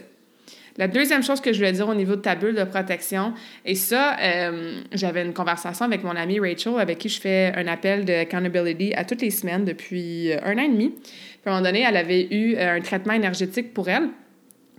[0.79, 3.33] La deuxième chose que je voulais dire au niveau de ta bulle de protection,
[3.65, 7.67] et ça, euh, j'avais une conversation avec mon amie Rachel, avec qui je fais un
[7.67, 10.95] appel de accountability à toutes les semaines depuis un an et demi.
[11.45, 14.09] À un moment donné, elle avait eu euh, un traitement énergétique pour elle.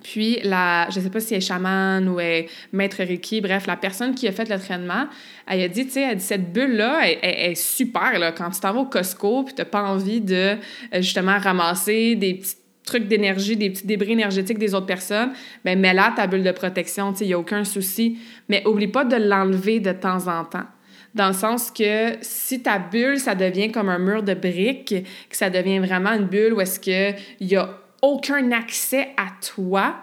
[0.02, 3.66] Puis, la, je ne sais pas si elle est chamane ou est maître Reiki, bref,
[3.66, 5.06] la personne qui a fait le traitement,
[5.46, 8.32] elle a dit, tu sais, cette bulle-là, elle, est super, là.
[8.32, 10.56] Quand tu t'en vas au Costco, puis tu n'as pas envie de, euh,
[10.94, 15.32] justement, ramasser des petits trucs d'énergie, des petits débris énergétiques des autres personnes,
[15.64, 18.18] bien, mets là ta bulle de protection, tu sais, il n'y a aucun souci.
[18.48, 20.66] Mais oublie pas de l'enlever de temps en temps
[21.14, 24.94] dans le sens que si ta bulle, ça devient comme un mur de briques,
[25.28, 27.70] que ça devient vraiment une bulle où est-ce qu'il n'y a
[28.02, 29.96] aucun accès à toi,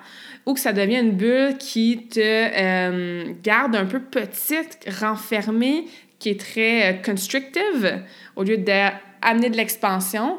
[0.46, 5.86] ou que ça devient une bulle qui te euh, garde un peu petite, renfermée,
[6.20, 8.04] qui est très euh, constrictive,
[8.36, 10.38] au lieu d'amener de l'expansion,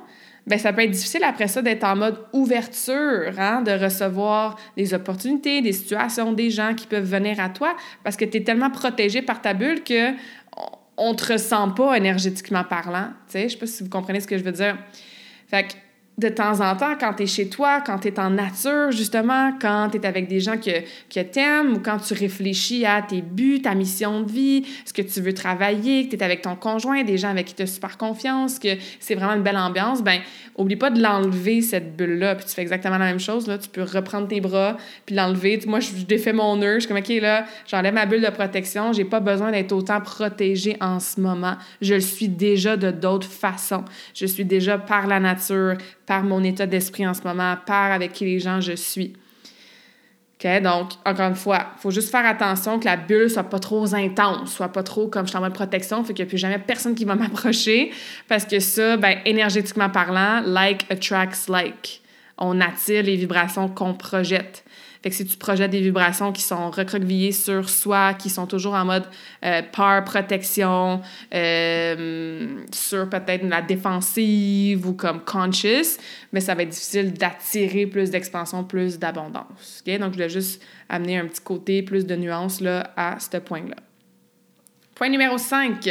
[0.48, 4.94] ben ça peut être difficile après ça d'être en mode ouverture, hein, de recevoir des
[4.94, 8.70] opportunités, des situations, des gens qui peuvent venir à toi parce que tu es tellement
[8.70, 10.12] protégé par ta bulle que
[10.96, 13.10] on te ressent pas énergétiquement parlant.
[13.28, 14.76] Tu sais, je sais pas si vous comprenez ce que je veux dire.
[15.46, 15.74] Fait que
[16.18, 19.52] de temps en temps, quand tu es chez toi, quand tu es en nature, justement,
[19.60, 23.02] quand tu es avec des gens que, que tu aimes ou quand tu réfléchis à
[23.02, 26.42] tes buts, ta mission de vie, ce que tu veux travailler, que tu es avec
[26.42, 29.56] ton conjoint, des gens avec qui tu as super confiance, que c'est vraiment une belle
[29.56, 30.20] ambiance, ben
[30.58, 32.34] oublie pas de l'enlever, cette bulle-là.
[32.34, 33.46] Puis tu fais exactement la même chose.
[33.46, 33.56] Là.
[33.56, 34.76] Tu peux reprendre tes bras
[35.06, 35.60] puis l'enlever.
[35.66, 36.74] Moi, je défais mon nœud.
[36.74, 38.92] Je suis comme, OK, là, j'enlève ma bulle de protection.
[38.92, 41.56] J'ai pas besoin d'être autant protégée en ce moment.
[41.80, 43.84] Je le suis déjà de d'autres façons.
[44.14, 45.74] Je suis déjà par la nature,
[46.08, 49.12] par mon état d'esprit en ce moment, par avec qui les gens je suis.
[50.42, 50.62] OK?
[50.62, 53.94] Donc, encore une fois, il faut juste faire attention que la bulle soit pas trop
[53.94, 56.38] intense, soit pas trop comme je suis en mode protection, fait qu'il n'y a plus
[56.38, 57.90] jamais personne qui va m'approcher
[58.26, 62.00] parce que ça, ben, énergétiquement parlant, like attracts like.
[62.38, 64.64] On attire les vibrations qu'on projette.
[65.02, 68.74] Fait que si tu projettes des vibrations qui sont recroquevillées sur soi, qui sont toujours
[68.74, 69.04] en mode
[69.44, 71.00] euh, par protection,
[71.34, 75.98] euh, sur peut-être la défensive ou comme conscious,
[76.32, 79.82] mais ça va être difficile d'attirer plus d'expansion, plus d'abondance.
[79.86, 79.98] OK?
[79.98, 83.76] Donc, je voulais juste amener un petit côté, plus de nuance là, à ce point-là.
[84.94, 85.88] Point numéro 5.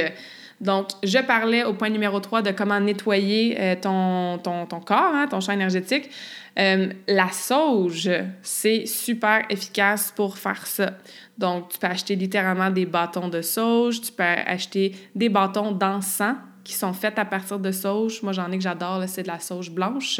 [0.60, 5.13] Donc, je parlais au point numéro 3 de comment nettoyer euh, ton, ton, ton, corps,
[5.13, 6.10] hein, ton champ énergétique.
[6.58, 8.10] Euh, la sauge,
[8.41, 10.93] c'est super efficace pour faire ça.
[11.38, 16.38] Donc, tu peux acheter littéralement des bâtons de sauge, tu peux acheter des bâtons d'encens
[16.63, 18.24] qui sont faits à partir de sauge.
[18.24, 20.20] Moi, j'en ai que j'adore, c'est de la sauge blanche.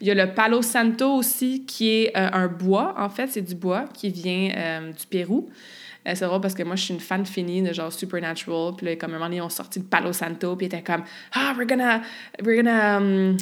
[0.00, 3.42] Il y a le Palo Santo aussi, qui est euh, un bois, en fait, c'est
[3.42, 5.48] du bois qui vient du Pérou.
[6.14, 8.74] C'est drôle parce que moi, je suis une fan finie de genre Supernatural.
[8.76, 10.82] Puis là, comme un moment donné, ils ont sorti le Palo Santo, puis ils étaient
[10.82, 12.02] comme «Ah, we're gonna...
[12.44, 12.98] We're gonna...
[12.98, 13.36] Um,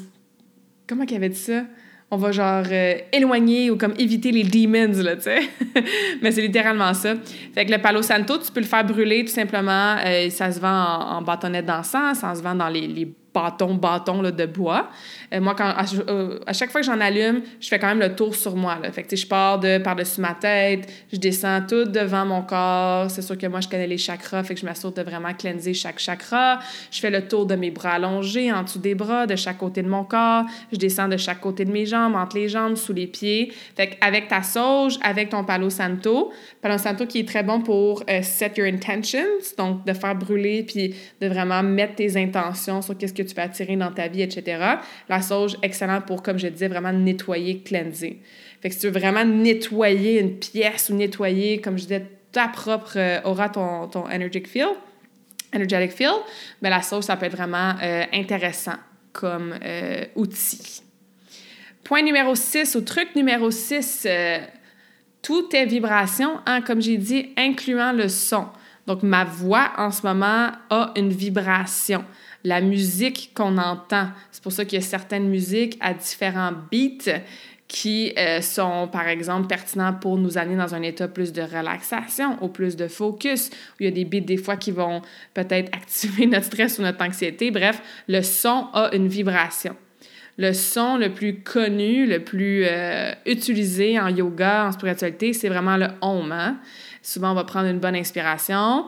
[0.86, 1.62] comment qu'ils avaient dit ça?
[2.10, 5.40] on va genre euh, éloigner ou comme éviter les demons, là, tu sais.
[6.22, 7.14] Mais c'est littéralement ça.
[7.52, 9.96] Fait que le Palo Santo, tu peux le faire brûler tout simplement.
[10.04, 13.74] Euh, ça se vend en, en bâtonnette d'encens, ça se vend dans les, les bâton,
[13.74, 14.88] bâton là, de bois.
[15.34, 15.74] Euh, moi, quand,
[16.08, 18.78] euh, à, chaque fois que j'en allume, je fais quand même le tour sur moi.
[18.82, 18.90] Là.
[18.90, 23.10] Fait que, je pars de par-dessus ma tête, je descends tout devant mon corps.
[23.10, 25.74] C'est sûr que moi, je connais les chakras, fait que je m'assure de vraiment cleanser
[25.74, 26.60] chaque chakra.
[26.90, 29.82] Je fais le tour de mes bras allongés, en dessous des bras, de chaque côté
[29.82, 30.44] de mon corps.
[30.72, 33.52] Je descends de chaque côté de mes jambes, entre les jambes, sous les pieds.
[33.76, 38.02] Fait avec ta sauge, avec ton Palo Santo, Palo Santo qui est très bon pour
[38.08, 42.96] euh, set your intentions, donc de faire brûler puis de vraiment mettre tes intentions sur
[42.96, 44.76] qu'est-ce que tu vas attirer dans ta vie, etc.
[45.08, 48.20] La sauge, excellent pour, comme je disais, vraiment nettoyer, cleanser.
[48.60, 52.48] Fait que si tu veux vraiment nettoyer une pièce ou nettoyer, comme je disais, ta
[52.48, 54.74] propre euh, aura, ton, ton energetic field,
[55.54, 56.06] energetic
[56.60, 58.76] mais la sauge, ça peut être vraiment euh, intéressant
[59.12, 60.82] comme euh, outil.
[61.84, 64.06] Point numéro 6 ou truc numéro 6,
[65.22, 68.46] tout est vibration, hein, comme j'ai dit, incluant le son.
[68.86, 72.04] Donc, ma voix en ce moment a une vibration.
[72.44, 77.20] La musique qu'on entend, c'est pour ça qu'il y a certaines musiques à différents beats
[77.68, 82.36] qui euh, sont, par exemple, pertinents pour nous amener dans un état plus de relaxation
[82.40, 83.50] ou plus de focus.
[83.80, 85.02] Il y a des beats, des fois, qui vont
[85.34, 87.50] peut-être activer notre stress ou notre anxiété.
[87.50, 89.76] Bref, le son a une vibration.
[90.38, 95.78] Le son le plus connu, le plus euh, utilisé en yoga, en spiritualité, c'est vraiment
[95.78, 96.30] le Om.
[96.30, 96.58] Hein.
[97.02, 98.84] Souvent, on va prendre une bonne inspiration.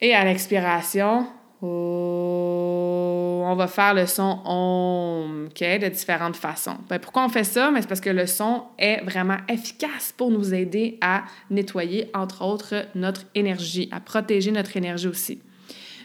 [0.00, 1.26] Et à l'expiration,
[1.62, 6.78] on va faire le son Om, OK, de différentes façons.
[6.88, 7.70] Ben, pourquoi on fait ça?
[7.70, 12.44] Mais c'est parce que le son est vraiment efficace pour nous aider à nettoyer, entre
[12.44, 15.40] autres, notre énergie, à protéger notre énergie aussi.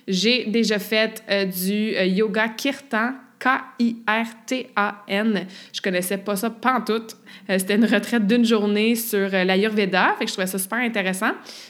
[0.08, 3.14] J'ai déjà fait euh, du euh, yoga kirtan
[3.46, 5.46] K-I-R-T-A-N.
[5.72, 7.16] Je connaissais pas ça pantoute.
[7.50, 10.80] Euh, c'était une retraite d'une journée sur euh, l'Ayurveda, fait que je trouvais ça super
[10.80, 11.30] intéressant.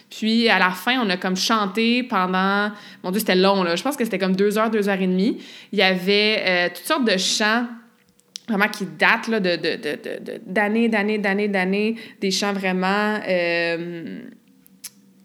[0.09, 2.71] Puis à la fin, on a comme chanté pendant...
[3.03, 3.75] Mon Dieu, c'était long, là.
[3.75, 5.43] Je pense que c'était comme deux heures, deux heures et demie.
[5.73, 7.65] Il y avait euh, toutes sortes de chants
[8.47, 9.57] vraiment qui datent là, de,
[10.45, 13.19] d'années, d'années, d'années, d'années, des chants vraiment,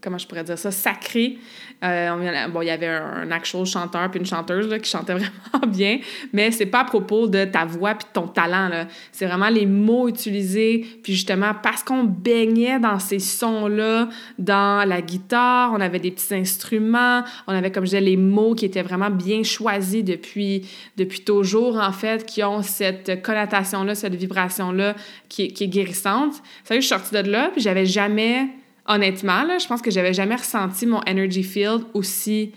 [0.00, 1.38] comment je pourrais dire ça, sacrés,
[1.82, 5.66] euh, bon, il y avait un, actual chanteur puis une chanteuse là, qui chantait vraiment
[5.66, 5.98] bien,
[6.32, 8.70] mais c'est pas à propos de ta voix puis de ton talent.
[9.12, 10.86] C'est vraiment les mots utilisés.
[11.02, 14.08] Puis justement, parce qu'on baignait dans ces sons-là,
[14.38, 18.54] dans la guitare, on avait des petits instruments, on avait, comme je disais, les mots
[18.54, 24.14] qui étaient vraiment bien choisis depuis, depuis toujours, en fait, qui ont cette connotation-là, cette
[24.14, 24.94] vibration-là
[25.28, 26.34] qui, qui est guérissante.
[26.64, 28.48] Ça je suis sortie de là, puis j'avais jamais
[28.90, 32.52] honnêtement, là, je pense que j'avais jamais ressenti mon energy field aussi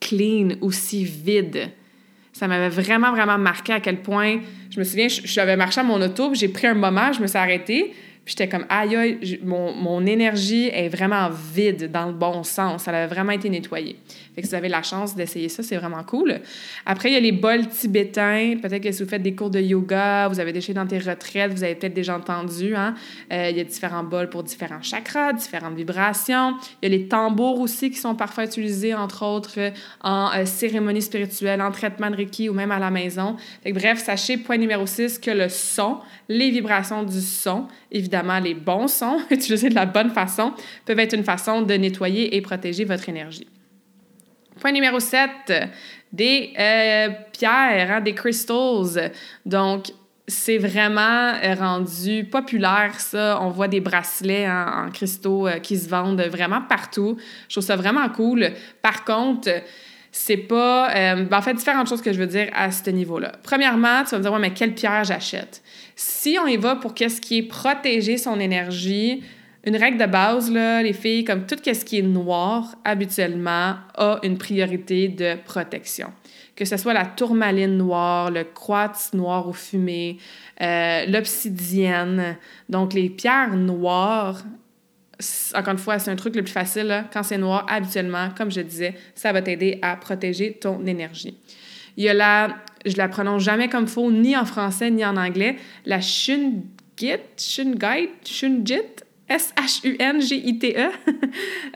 [0.00, 1.70] clean, aussi vide.
[2.32, 6.02] Ça m'avait vraiment, vraiment marqué à quel point, je me souviens, j'avais marché à mon
[6.02, 7.94] auto, j'ai pris un moment, je me suis arrêtée,
[8.24, 12.88] puis j'étais comme, aïe, aïe, mon, mon, énergie est vraiment vide dans le bon sens.
[12.88, 13.96] Elle avait vraiment été nettoyée.
[14.36, 16.40] Que si vous avez la chance d'essayer ça, c'est vraiment cool.
[16.84, 18.56] Après, il y a les bols tibétains.
[18.60, 21.52] Peut-être que si vous faites des cours de yoga, vous avez déjà dans tes retraites,
[21.52, 22.76] vous avez peut-être déjà entendu.
[22.76, 22.94] Hein?
[23.32, 26.54] Euh, il y a différents bols pour différents chakras, différentes vibrations.
[26.82, 29.72] Il y a les tambours aussi qui sont parfois utilisés, entre autres,
[30.02, 33.36] en euh, cérémonie spirituelle, en traitement de Reiki ou même à la maison.
[33.64, 38.88] Bref, sachez, point numéro 6, que le son, les vibrations du son, évidemment, les bons
[38.88, 40.52] sons, utilisés de la bonne façon,
[40.84, 43.46] peuvent être une façon de nettoyer et protéger votre énergie.
[44.60, 45.30] Point numéro 7,
[46.12, 49.12] des euh, pierres, hein, des crystals.
[49.44, 49.86] Donc,
[50.28, 53.38] c'est vraiment rendu populaire, ça.
[53.42, 57.16] On voit des bracelets en, cristaux euh, qui se vendent vraiment partout.
[57.48, 58.50] Je trouve ça vraiment cool.
[58.82, 59.50] Par contre,
[60.10, 60.90] c'est pas.
[60.96, 63.32] Euh, ben, en fait, différentes choses que je veux dire à ce niveau-là.
[63.42, 65.62] Premièrement, tu vas me dire, ouais, mais quelle pierre j'achète?
[65.94, 69.22] Si on y va pour qu'est-ce qui est protéger son énergie,
[69.66, 74.20] une règle de base, là, les filles, comme tout ce qui est noir, habituellement, a
[74.22, 76.12] une priorité de protection.
[76.54, 80.18] Que ce soit la tourmaline noire, le quartz noir ou fumé,
[80.62, 82.36] euh, l'obsidienne.
[82.68, 84.44] Donc, les pierres noires,
[85.52, 87.04] encore une fois, c'est un truc le plus facile.
[87.12, 91.36] Quand c'est noir, habituellement, comme je disais, ça va t'aider à protéger ton énergie.
[91.96, 95.16] Il y a la, je la prononce jamais comme faux, ni en français ni en
[95.16, 100.88] anglais, la shungit, shungite, shungit, S-H-U-N-G-I-T-E.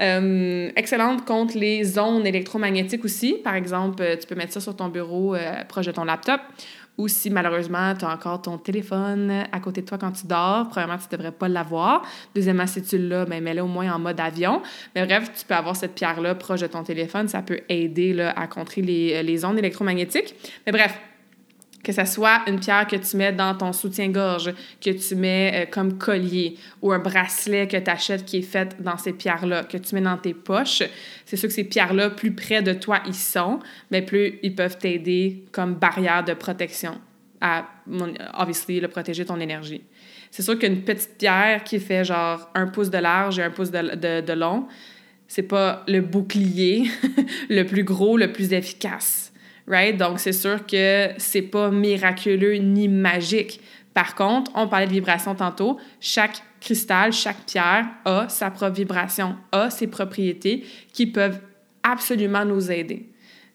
[0.00, 3.34] Euh, excellente contre les ondes électromagnétiques aussi.
[3.44, 6.40] Par exemple, tu peux mettre ça sur ton bureau euh, proche de ton laptop.
[6.96, 10.68] Ou si malheureusement, tu as encore ton téléphone à côté de toi quand tu dors,
[10.70, 12.02] premièrement, tu ne devrais pas l'avoir.
[12.34, 14.62] Deuxièmement, si tu l'as, ben, mets-le au moins en mode avion.
[14.94, 17.28] Mais bref, tu peux avoir cette pierre-là proche de ton téléphone.
[17.28, 20.34] Ça peut aider là, à contrer les, les ondes électromagnétiques.
[20.64, 20.98] Mais bref,
[21.82, 25.70] Que ce soit une pierre que tu mets dans ton soutien-gorge, que tu mets euh,
[25.70, 29.78] comme collier, ou un bracelet que tu achètes qui est fait dans ces pierres-là, que
[29.78, 30.82] tu mets dans tes poches.
[31.24, 34.76] C'est sûr que ces pierres-là, plus près de toi ils sont, mais plus ils peuvent
[34.76, 37.00] t'aider comme barrière de protection
[37.40, 37.66] à,
[38.38, 39.82] obviously, le protéger ton énergie.
[40.30, 43.70] C'est sûr qu'une petite pierre qui fait genre un pouce de large et un pouce
[43.70, 44.66] de, de, de long,
[45.26, 46.90] c'est pas le bouclier
[47.48, 49.29] le plus gros, le plus efficace.
[49.96, 53.60] Donc, c'est sûr que c'est pas miraculeux ni magique.
[53.94, 55.78] Par contre, on parlait de vibration tantôt.
[56.00, 61.40] Chaque cristal, chaque pierre a sa propre vibration, a ses propriétés qui peuvent
[61.82, 63.08] absolument nous aider.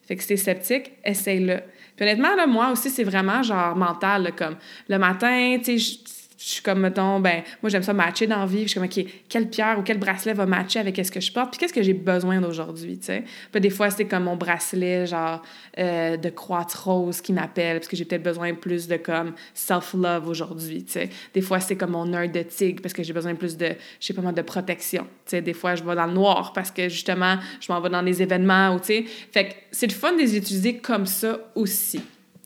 [0.06, 1.60] Fait que si t'es sceptique, essaye-le.
[1.96, 4.56] Puis honnêtement, là, moi aussi, c'est vraiment genre mental, comme
[4.88, 5.98] le matin, tu sais,
[6.38, 8.62] je suis comme, mettons, ben, moi, j'aime ça matcher dans la vie.
[8.62, 11.32] Je suis comme, OK, quelle pierre ou quel bracelet va matcher avec ce que je
[11.32, 11.50] porte?
[11.52, 13.24] Puis qu'est-ce que j'ai besoin d'aujourd'hui, tu sais?
[13.50, 15.40] Puis des fois, c'est comme mon bracelet, genre,
[15.78, 20.28] euh, de quartz rose qui m'appelle, parce que j'ai peut-être besoin plus de, comme, self-love
[20.28, 21.08] aujourd'hui, tu sais?
[21.32, 24.06] Des fois, c'est comme mon heure de tigre, parce que j'ai besoin plus de, je
[24.06, 25.04] sais pas moi, de protection.
[25.24, 27.88] Tu sais, des fois, je vais dans le noir, parce que, justement, je m'en vais
[27.88, 29.04] dans des événements, ou, tu sais?
[29.32, 32.02] Fait que c'est le fun de les utiliser comme ça aussi,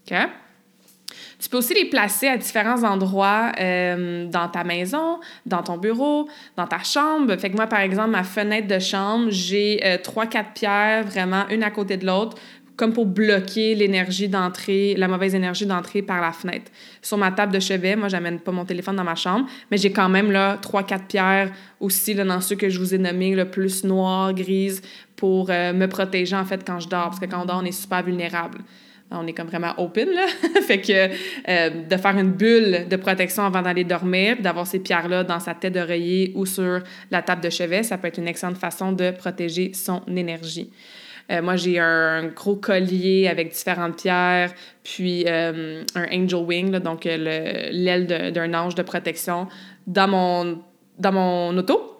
[0.08, 0.16] OK?
[1.40, 6.28] Tu peux aussi les placer à différents endroits euh, dans ta maison, dans ton bureau,
[6.56, 7.34] dans ta chambre.
[7.36, 11.48] Fait que moi, par exemple, ma fenêtre de chambre, j'ai euh, trois, quatre pierres, vraiment,
[11.48, 12.36] une à côté de l'autre,
[12.76, 16.70] comme pour bloquer l'énergie d'entrée, la mauvaise énergie d'entrée par la fenêtre.
[17.00, 19.92] Sur ma table de chevet, moi, j'amène pas mon téléphone dans ma chambre, mais j'ai
[19.92, 23.50] quand même là trois, quatre pierres aussi dans ceux que je vous ai nommés, le
[23.50, 24.82] plus noir, grise,
[25.16, 27.66] pour euh, me protéger en fait quand je dors, parce que quand on dort, on
[27.66, 28.58] est super vulnérable
[29.10, 30.26] on est comme vraiment open, là.
[30.62, 31.08] fait que
[31.48, 35.54] euh, de faire une bulle de protection avant d'aller dormir, d'avoir ces pierres-là dans sa
[35.54, 39.10] tête d'oreiller ou sur la table de chevet, ça peut être une excellente façon de
[39.10, 40.70] protéger son énergie.
[41.30, 47.04] Euh, moi, j'ai un gros collier avec différentes pierres, puis euh, un angel wing, donc
[47.04, 49.46] l'aile d'un ange de protection
[49.86, 50.62] dans mon,
[50.98, 51.99] dans mon auto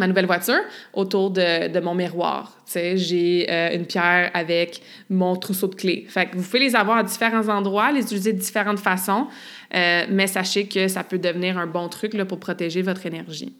[0.00, 0.60] ma nouvelle voiture
[0.92, 2.56] autour de, mon miroir.
[2.74, 6.06] J'ai euh, une pierre avec mon trousseau de clés.
[6.08, 9.28] Fait vous pouvez les avoir à différents endroits, les utiliser de différentes façons,
[9.74, 13.52] euh, mais sachez que ça peut devenir un bon truc pour protéger votre énergie.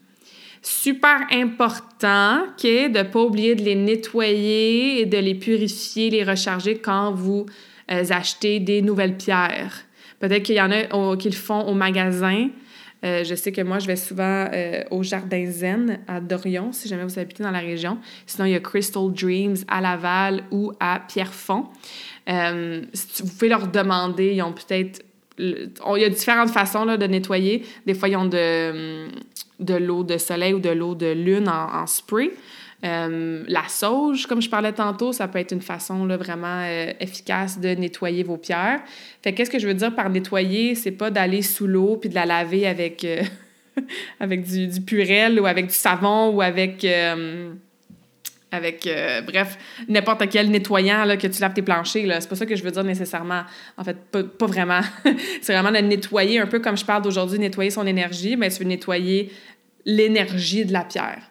[0.61, 6.77] Super important de ne pas oublier de les nettoyer et de les purifier, les recharger
[6.77, 7.45] quand vous
[7.91, 9.85] euh, achetez des nouvelles pierres.
[10.19, 12.49] Peut-être qu'il y en a qui le font au magasin,
[13.03, 16.87] euh, je sais que moi, je vais souvent euh, au Jardin Zen à Dorion, si
[16.87, 17.97] jamais vous habitez dans la région.
[18.25, 21.65] Sinon, il y a Crystal Dreams à Laval ou à Pierrefonds.
[22.29, 22.81] Euh,
[23.19, 25.03] vous pouvez leur demander, ils ont peut-être...
[25.39, 27.65] Il y a différentes façons là, de nettoyer.
[27.87, 29.07] Des fois, ils ont de,
[29.59, 32.31] de l'eau de soleil ou de l'eau de lune en, en spray.
[32.83, 36.91] Euh, la sauge, comme je parlais tantôt, ça peut être une façon là, vraiment euh,
[36.99, 38.81] efficace de nettoyer vos pierres.
[39.21, 40.73] Fait qu'est-ce que je veux dire par nettoyer?
[40.73, 43.21] C'est pas d'aller sous l'eau puis de la laver avec, euh,
[44.19, 46.85] avec du, du, purel ou avec du savon ou avec.
[48.53, 48.89] avec,
[49.27, 52.07] bref, n'importe quel nettoyant là, que tu laves tes planchers.
[52.19, 53.43] C'est pas ça que je veux dire nécessairement.
[53.77, 54.81] En fait, pas, pas vraiment.
[55.41, 58.63] c'est vraiment de nettoyer, un peu comme je parle d'aujourd'hui, nettoyer son énergie, mais tu
[58.63, 59.31] veux nettoyer
[59.85, 61.30] l'énergie de la pierre.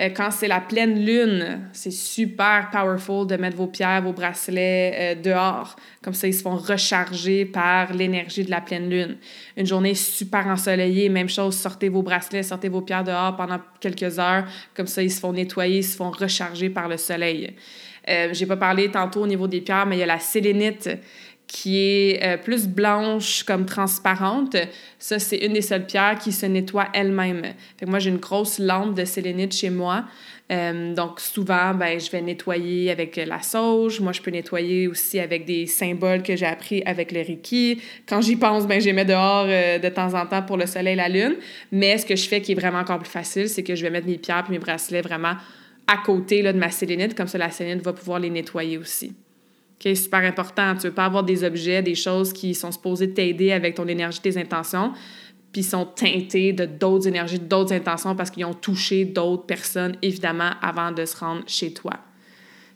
[0.00, 4.94] Euh, quand c'est la pleine lune, c'est super powerful de mettre vos pierres, vos bracelets
[4.94, 5.74] euh, dehors.
[6.02, 9.16] Comme ça, ils se font recharger par l'énergie de la pleine lune.
[9.56, 14.18] Une journée super ensoleillée, même chose, sortez vos bracelets, sortez vos pierres dehors pendant quelques
[14.20, 14.44] heures.
[14.74, 17.56] Comme ça, ils se font nettoyer, ils se font recharger par le soleil.
[18.08, 20.88] Euh, J'ai pas parlé tantôt au niveau des pierres, mais il y a la sélénite
[21.48, 24.54] qui est euh, plus blanche comme transparente.
[24.98, 27.42] Ça, c'est une des seules pierres qui se nettoie elle-même.
[27.84, 30.04] Moi, j'ai une grosse lampe de sélénite chez moi.
[30.52, 34.00] Euh, donc, souvent, ben, je vais nettoyer avec la sauge.
[34.00, 37.80] Moi, je peux nettoyer aussi avec des symboles que j'ai appris avec le Reiki.
[38.06, 40.66] Quand j'y pense, ben, je les mets dehors euh, de temps en temps pour le
[40.66, 41.36] soleil et la lune.
[41.72, 43.90] Mais ce que je fais qui est vraiment encore plus facile, c'est que je vais
[43.90, 45.34] mettre mes pierres et mes bracelets vraiment
[45.86, 47.14] à côté là, de ma sélénite.
[47.14, 49.14] Comme ça, la sélénite va pouvoir les nettoyer aussi.
[49.80, 50.74] C'est super important.
[50.74, 54.20] Tu veux pas avoir des objets, des choses qui sont supposées t'aider avec ton énergie,
[54.20, 54.92] tes intentions,
[55.52, 60.50] puis sont teintés de d'autres énergies, d'autres intentions parce qu'ils ont touché d'autres personnes, évidemment,
[60.60, 61.92] avant de se rendre chez toi.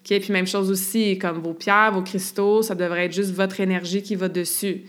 [0.05, 0.21] Okay?
[0.21, 4.03] Puis même chose aussi, comme vos pierres, vos cristaux, ça devrait être juste votre énergie
[4.03, 4.83] qui va dessus.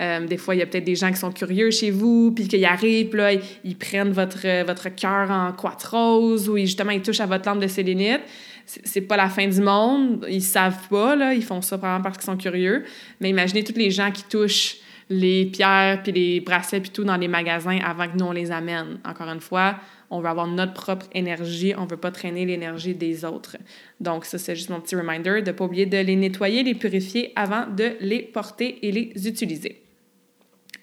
[0.00, 2.48] Euh, des fois, il y a peut-être des gens qui sont curieux chez vous, puis
[2.48, 3.32] qu'ils arrivent, puis là,
[3.64, 5.52] ils, prennent votre, votre cœur en
[5.90, 8.22] rose ou justement, ils touchent à votre lampe de sélénite
[8.66, 10.26] c'est pas la fin du monde.
[10.28, 11.34] Ils savent pas, là.
[11.34, 12.84] Ils font ça probablement parce qu'ils sont curieux.
[13.20, 14.76] Mais imaginez tous les gens qui touchent
[15.10, 18.50] les pierres, puis les bracelets, puis tout dans les magasins avant que nous, on les
[18.50, 18.98] amène.
[19.04, 19.76] Encore une fois,
[20.14, 21.72] On veut avoir notre propre énergie.
[21.76, 23.56] On veut pas traîner l'énergie des autres.
[23.98, 27.32] Donc, ça, c'est juste mon petit reminder de pas oublier de les nettoyer, les purifier
[27.34, 29.82] avant de les porter et les utiliser.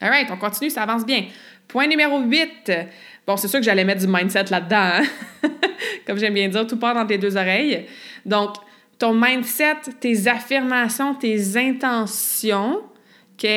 [0.01, 1.27] All right, on continue, ça avance bien.
[1.67, 2.71] Point numéro 8.
[3.29, 5.03] Bon, c'est sûr que j'allais mettre du mindset là-dedans.
[5.03, 5.03] Hein.
[6.07, 7.85] Comme j'aime bien dire, tout part dans tes deux oreilles.
[8.25, 8.55] Donc,
[8.97, 12.81] ton mindset, tes affirmations, tes intentions,
[13.37, 13.47] OK,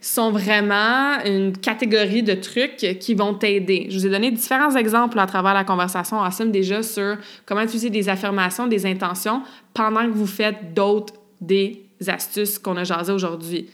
[0.00, 3.88] sont vraiment une catégorie de trucs qui vont t'aider.
[3.90, 7.90] Je vous ai donné différents exemples à travers la conversation ensemble déjà sur comment utiliser
[7.90, 9.42] des affirmations, des intentions
[9.74, 13.68] pendant que vous faites d'autres des astuces qu'on a jasées aujourd'hui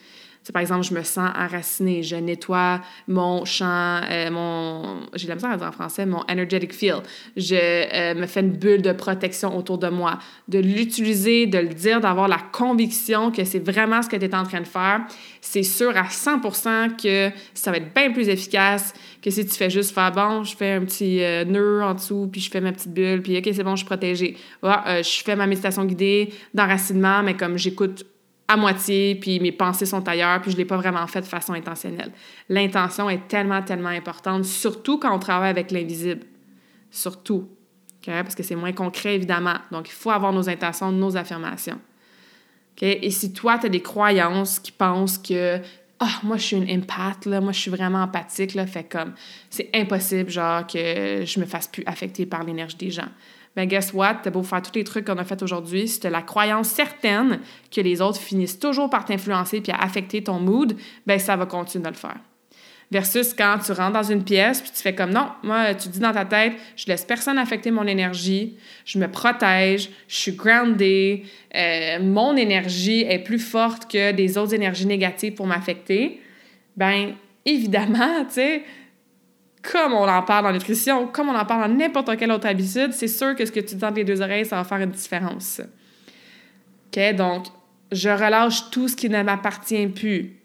[0.53, 5.51] par exemple, je me sens enracinée, je nettoie mon champ, euh, mon, j'ai la misère
[5.51, 7.03] à dire en français, mon energetic field.
[7.36, 10.18] Je euh, me fais une bulle de protection autour de moi.
[10.49, 14.34] De l'utiliser, de le dire, d'avoir la conviction que c'est vraiment ce que tu es
[14.34, 15.01] en train de faire,
[15.40, 18.92] c'est sûr à 100% que ça va être bien plus efficace
[19.22, 22.28] que si tu fais juste faire bon, je fais un petit euh, nœud en dessous,
[22.30, 24.36] puis je fais ma petite bulle, puis OK, c'est bon, je suis protégée.
[24.62, 28.05] je fais ma méditation guidée d'enracinement, mais comme j'écoute
[28.47, 31.26] à moitié, puis mes pensées sont ailleurs, puis je ne l'ai pas vraiment fait de
[31.26, 32.12] façon intentionnelle.
[32.49, 36.26] L'intention est tellement, tellement importante, surtout quand on travaille avec l'invisible.
[36.90, 37.49] Surtout.
[38.05, 39.57] Parce que c'est moins concret, évidemment.
[39.72, 41.80] Donc, il faut avoir nos intentions, nos affirmations.
[42.82, 45.59] Et si toi, tu as des croyances qui pensent que
[46.01, 49.14] ah, moi, je suis une empath, là, moi, je suis vraiment empathique, là, fait comme,
[49.49, 53.09] c'est impossible, genre, que je me fasse plus affecter par l'énergie des gens
[53.57, 54.16] ben guess what?
[54.22, 57.40] T'as beau faire tous les trucs qu'on a fait aujourd'hui, si t'as la croyance certaine
[57.70, 60.76] que les autres finissent toujours par t'influencer puis à affecter ton mood,
[61.07, 62.18] ben ça va continuer de le faire.
[62.90, 66.00] Versus quand tu rentres dans une pièce puis tu fais comme non, moi, tu dis
[66.00, 71.22] dans ta tête, je laisse personne affecter mon énergie, je me protège, je suis grounded,
[71.55, 76.20] euh, mon énergie est plus forte que des autres énergies négatives pour m'affecter.
[76.76, 78.62] Ben évidemment, tu sais,
[79.71, 82.93] comme on en parle en nutrition, comme on en parle dans n'importe quelle autre habitude,
[82.93, 84.91] c'est sûr que ce que tu dis dans les deux oreilles, ça va faire une
[84.91, 85.61] différence.
[86.89, 87.15] OK?
[87.17, 87.47] Donc,
[87.91, 90.37] je relâche tout ce qui ne m'appartient plus.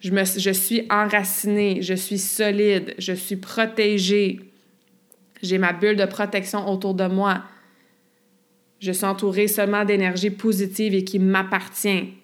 [0.00, 4.40] Je, me, je suis enracinée, je suis solide, je suis protégée.
[5.42, 7.42] J'ai ma bulle de protection autour de moi.
[8.80, 12.14] Je suis entourée seulement d'énergie positive et qui m'appartient.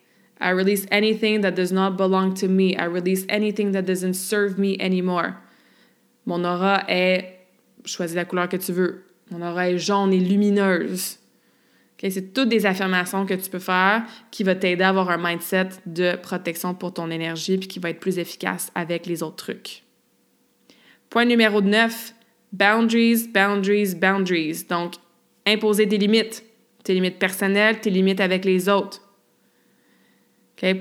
[0.41, 2.77] I release anything that does not belong to me.
[2.77, 5.35] I release anything that doesn't serve me anymore.
[6.29, 7.39] Mon aura est,
[7.87, 9.07] choisis la couleur que tu veux.
[9.31, 11.16] Mon aura est jaune et lumineuse.
[11.99, 15.70] C'est toutes des affirmations que tu peux faire qui vont t'aider à avoir un mindset
[15.87, 19.85] de protection pour ton énergie puis qui va être plus efficace avec les autres trucs.
[21.09, 22.14] Point numéro 9,
[22.53, 24.66] boundaries, boundaries, boundaries.
[24.68, 24.97] Donc,
[25.47, 26.45] imposer des limites.
[26.85, 29.01] Tes limites personnelles, tes limites avec les autres.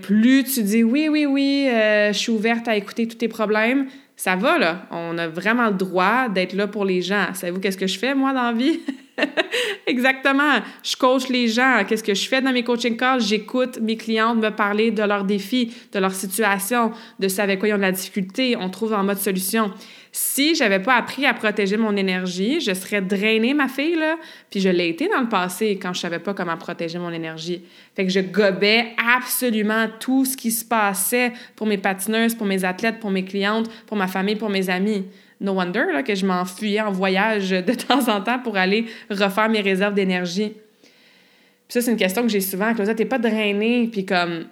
[0.02, 3.88] Plus tu dis oui, oui, oui, euh, je suis ouverte à écouter tous tes problèmes,
[4.18, 4.88] ça va, là.
[4.90, 7.28] On a vraiment le droit d'être là pour les gens.
[7.36, 8.80] Savez-vous qu'est-ce que je fais, moi, dans la vie?
[9.88, 10.56] Exactement.
[10.84, 11.84] Je coach les gens.
[11.88, 13.22] Qu'est-ce que je fais dans mes coaching calls?
[13.22, 17.70] J'écoute mes clientes me parler de leurs défis, de leur situation, de ce avec quoi
[17.70, 18.58] ils ont de la difficulté.
[18.60, 19.72] On trouve en mode solution.
[20.20, 24.18] Si j'avais pas appris à protéger mon énergie, je serais drainée, ma fille, là.
[24.50, 27.62] Puis je l'ai été dans le passé quand je savais pas comment protéger mon énergie.
[27.96, 32.66] Fait que je gobais absolument tout ce qui se passait pour mes patineuses, pour mes
[32.66, 35.06] athlètes, pour mes clientes, pour ma famille, pour mes amis.
[35.40, 39.50] No wonder là, que je m'enfuyais en voyage de temps en temps pour aller refaire
[39.50, 40.50] mes réserves d'énergie.
[40.50, 42.74] Puis ça, c'est une question que j'ai souvent.
[42.74, 43.88] Claudia, t'es pas drainée.
[43.92, 44.46] Puis comme,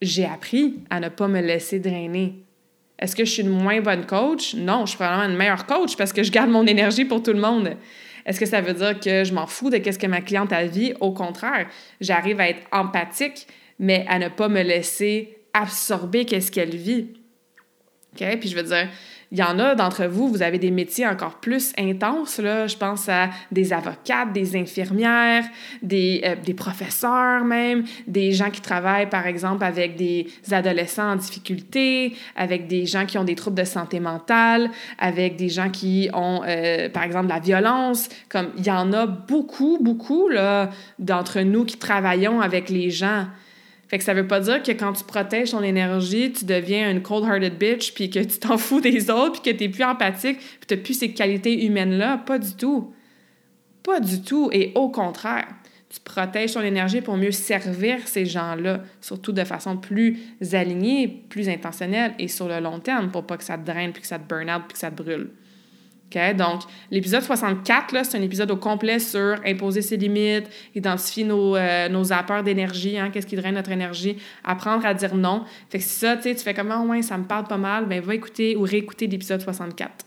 [0.00, 2.45] j'ai appris à ne pas me laisser drainer.
[2.98, 4.54] Est-ce que je suis une moins bonne coach?
[4.54, 7.32] Non, je suis probablement une meilleure coach parce que je garde mon énergie pour tout
[7.32, 7.76] le monde.
[8.24, 10.64] Est-ce que ça veut dire que je m'en fous de ce que ma cliente a
[10.64, 10.94] vie?
[11.00, 11.68] Au contraire,
[12.00, 13.46] j'arrive à être empathique,
[13.78, 17.08] mais à ne pas me laisser absorber qu'est-ce qu'elle vit.
[18.14, 18.38] OK?
[18.40, 18.88] Puis je veux dire,
[19.32, 22.38] il y en a d'entre vous, vous avez des métiers encore plus intenses.
[22.38, 22.66] Là.
[22.66, 25.44] Je pense à des avocates, des infirmières,
[25.82, 31.16] des, euh, des professeurs même, des gens qui travaillent, par exemple, avec des adolescents en
[31.16, 36.08] difficulté, avec des gens qui ont des troubles de santé mentale, avec des gens qui
[36.14, 38.08] ont, euh, par exemple, de la violence.
[38.28, 40.28] Comme il y en a beaucoup, beaucoup
[40.98, 43.26] d'entre nous qui travaillons avec les gens.
[43.88, 47.02] Fait que ça veut pas dire que quand tu protèges ton énergie, tu deviens une
[47.02, 50.66] cold-hearted bitch, puis que tu t'en fous des autres, puis que t'es plus empathique, puis
[50.66, 52.18] t'as plus ces qualités humaines-là.
[52.18, 52.92] Pas du tout.
[53.82, 54.50] Pas du tout.
[54.52, 55.46] Et au contraire,
[55.88, 60.18] tu protèges ton énergie pour mieux servir ces gens-là, surtout de façon plus
[60.52, 64.02] alignée, plus intentionnelle et sur le long terme, pour pas que ça te draine, puis
[64.02, 65.30] que ça te burn out, puis que ça te brûle.
[66.14, 71.88] Donc, l'épisode 64, c'est un épisode au complet sur imposer ses limites, identifier nos, euh,
[71.88, 75.44] nos appeurs d'énergie, hein, qu'est-ce qui draine notre énergie, apprendre à dire non.
[75.68, 78.00] Fait que si ça, tu fais comme, oh, ouais, ça me parle pas mal, ben
[78.00, 80.06] va écouter ou réécouter l'épisode 64.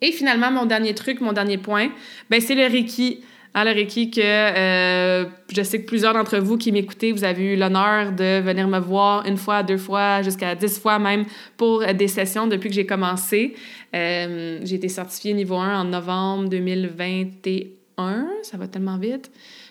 [0.00, 1.88] Et finalement, mon dernier truc, mon dernier point,
[2.28, 3.20] ben, c'est le Reiki.
[3.64, 7.56] Le Reiki que euh, je sais que plusieurs d'entre vous qui m'écoutez, vous avez eu
[7.56, 11.24] l'honneur de venir me voir une fois, deux fois, jusqu'à dix fois même
[11.56, 13.54] pour des sessions depuis que j'ai commencé.
[13.94, 18.28] Euh, j'ai été certifiée niveau 1 en novembre 2021.
[18.42, 19.30] Ça va tellement vite.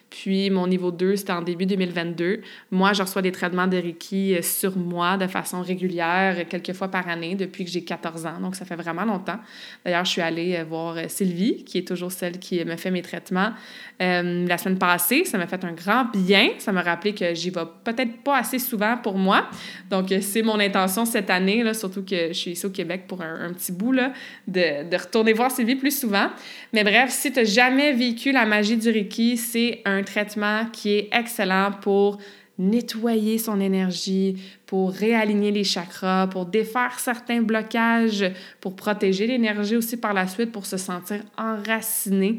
[0.09, 2.41] Puis mon niveau 2, c'était en début 2022.
[2.71, 6.87] Moi, je reçois des traitements de Reiki euh, sur moi de façon régulière, quelques fois
[6.87, 8.39] par année, depuis que j'ai 14 ans.
[8.41, 9.39] Donc, ça fait vraiment longtemps.
[9.83, 12.91] D'ailleurs, je suis allée euh, voir euh, Sylvie, qui est toujours celle qui me fait
[12.91, 13.51] mes traitements.
[13.99, 16.51] la semaine passée, ça m'a fait un grand bien.
[16.57, 19.49] Ça m'a rappelé que j'y vais peut-être pas assez souvent pour moi.
[19.89, 23.21] Donc, c'est mon intention cette année, là, surtout que je suis ici au Québec pour
[23.21, 24.13] un, petit bout, là,
[24.47, 26.29] de, de retourner voir Sylvie plus souvent.
[26.73, 30.65] Mais bref, si tu n'as jamais vécu la magie du Reiki, c'est un un traitement
[30.71, 32.17] qui est excellent pour
[32.57, 38.25] nettoyer son énergie, pour réaligner les chakras, pour défaire certains blocages,
[38.59, 42.37] pour protéger l'énergie aussi par la suite, pour se sentir enraciné,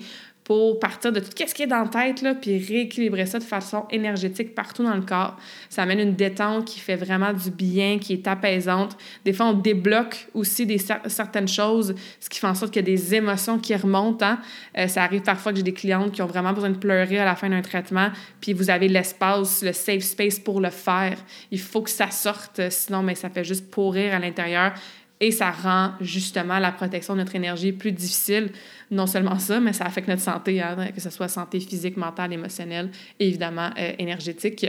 [0.48, 3.44] pour partir de tout ce qui est dans la tête, là, puis rééquilibrer ça de
[3.44, 5.36] façon énergétique partout dans le corps.
[5.68, 8.96] Ça amène une détente qui fait vraiment du bien, qui est apaisante.
[9.26, 12.90] Des fois, on débloque aussi des, certaines choses, ce qui fait en sorte qu'il y
[12.90, 14.24] a des émotions qui remontent.
[14.24, 14.38] Hein.
[14.78, 17.26] Euh, ça arrive parfois que j'ai des clientes qui ont vraiment besoin de pleurer à
[17.26, 18.08] la fin d'un traitement,
[18.40, 21.18] puis vous avez l'espace, le safe space pour le faire.
[21.50, 24.72] Il faut que ça sorte, sinon, mais ça fait juste pourrir à l'intérieur
[25.20, 28.50] et ça rend justement la protection de notre énergie plus difficile.
[28.90, 32.32] Non seulement ça, mais ça affecte notre santé, hein, que ce soit santé physique, mentale,
[32.32, 32.88] émotionnelle
[33.20, 34.66] et évidemment euh, énergétique.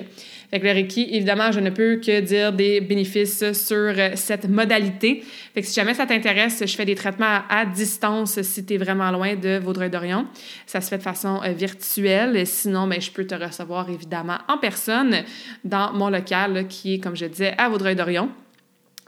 [0.52, 4.50] Fait que le Reiki, évidemment, je ne peux que dire des bénéfices sur euh, cette
[4.50, 5.24] modalité.
[5.54, 8.78] Fait que si jamais ça t'intéresse, je fais des traitements à distance si tu es
[8.78, 10.28] vraiment loin de Vaudreuil-Dorion.
[10.66, 12.46] Ça se fait de façon euh, virtuelle.
[12.46, 15.24] Sinon, ben, je peux te recevoir évidemment en personne
[15.64, 18.30] dans mon local qui est, comme je disais, à Vaudreuil-Dorion.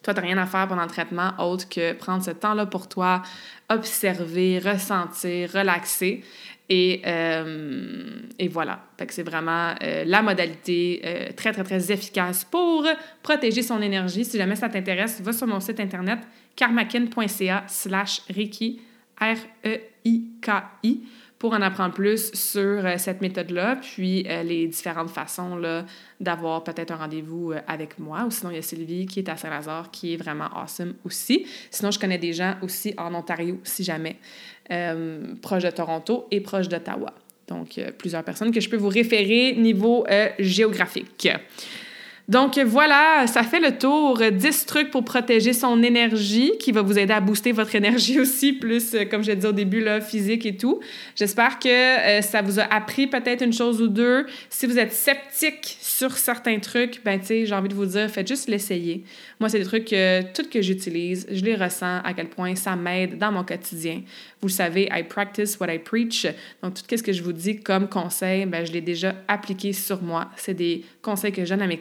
[0.03, 2.89] Toi, tu n'as rien à faire pendant le traitement autre que prendre ce temps-là pour
[2.89, 3.21] toi,
[3.69, 6.23] observer, ressentir, relaxer.
[6.69, 8.79] Et, euh, et voilà.
[9.09, 12.87] c'est vraiment euh, la modalité euh, très, très, très efficace pour
[13.21, 14.23] protéger son énergie.
[14.23, 16.19] Si jamais ça t'intéresse, va sur mon site internet
[16.55, 18.81] karmakin.ca slash Reiki,
[19.19, 21.01] R-E-I-K-I
[21.41, 25.59] pour en apprendre plus sur euh, cette méthode-là, puis euh, les différentes façons
[26.19, 28.25] d'avoir peut-être un rendez-vous euh, avec moi.
[28.27, 31.47] Ou sinon, il y a Sylvie qui est à Saint-Lazare, qui est vraiment awesome aussi.
[31.71, 34.17] Sinon, je connais des gens aussi en Ontario, si jamais,
[35.41, 37.11] proche de Toronto et proche d'Ottawa.
[37.47, 40.05] Donc, plusieurs personnes que je peux vous référer niveau
[40.37, 41.27] géographique.
[42.28, 44.22] Donc voilà, ça fait le tour.
[44.32, 48.53] 10 trucs pour protéger son énergie qui va vous aider à booster votre énergie aussi,
[48.53, 50.80] plus, euh, comme je dit au début, là, physique et tout.
[51.15, 54.26] J'espère que euh, ça vous a appris peut-être une chose ou deux.
[54.49, 58.09] Si vous êtes sceptique sur certains trucs, ben tu sais, j'ai envie de vous dire,
[58.09, 59.03] faites juste l'essayer.
[59.39, 62.76] Moi, c'est des trucs que tout que j'utilise, je les ressens à quel point ça
[62.76, 64.01] m'aide dans mon quotidien.
[64.41, 66.28] Vous le savez, I practice what I preach.
[66.63, 70.01] Donc, tout ce que je vous dis comme conseil, ben, je l'ai déjà appliqué sur
[70.01, 70.30] moi.
[70.36, 71.78] C'est des conseils que je donne à mes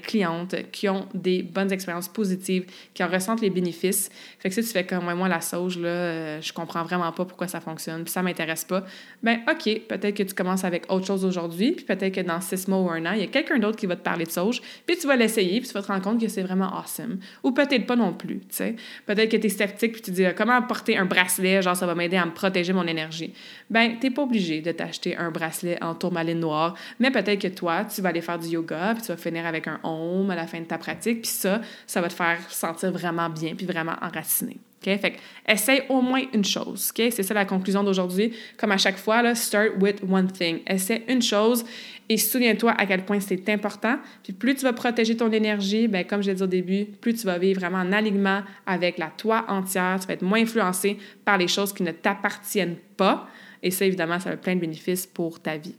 [0.72, 4.10] qui ont des bonnes expériences positives, qui en ressentent les bénéfices.
[4.38, 7.24] Fait que si tu fais comme moi la sauge, là, euh, je comprends vraiment pas
[7.24, 8.84] pourquoi ça fonctionne, puis ça m'intéresse pas,
[9.22, 12.68] ben OK, peut-être que tu commences avec autre chose aujourd'hui, puis peut-être que dans six
[12.68, 14.60] mois ou un an, il y a quelqu'un d'autre qui va te parler de sauge,
[14.86, 17.18] puis tu vas l'essayer, puis tu vas te rendre compte que c'est vraiment awesome.
[17.42, 18.76] Ou peut-être pas non plus, tu sais.
[19.06, 21.86] Peut-être que tu es sceptique, puis tu te dis comment porter un bracelet, genre ça
[21.86, 23.32] va m'aider à me protéger mon énergie.
[23.68, 27.84] Ben, t'es pas obligé de t'acheter un bracelet en tourmaline noire, mais peut-être que toi,
[27.84, 29.80] tu vas aller faire du yoga, puis tu vas finir avec un
[30.28, 33.54] à la fin de ta pratique, puis ça, ça va te faire sentir vraiment bien,
[33.54, 34.58] puis vraiment enraciné.
[34.80, 34.98] OK?
[34.98, 35.16] Fait
[35.46, 36.90] essaye au moins une chose.
[36.90, 37.06] OK?
[37.10, 38.32] C'est ça la conclusion d'aujourd'hui.
[38.56, 40.60] Comme à chaque fois, là, start with one thing.
[40.66, 41.64] Essaie une chose
[42.08, 43.98] et souviens-toi à quel point c'est important.
[44.22, 47.14] Puis plus tu vas protéger ton énergie, ben comme je l'ai dit au début, plus
[47.14, 49.98] tu vas vivre vraiment en alignement avec la toi entière.
[50.00, 53.28] Tu vas être moins influencé par les choses qui ne t'appartiennent pas.
[53.62, 55.74] Et ça, évidemment, ça a plein de bénéfices pour ta vie.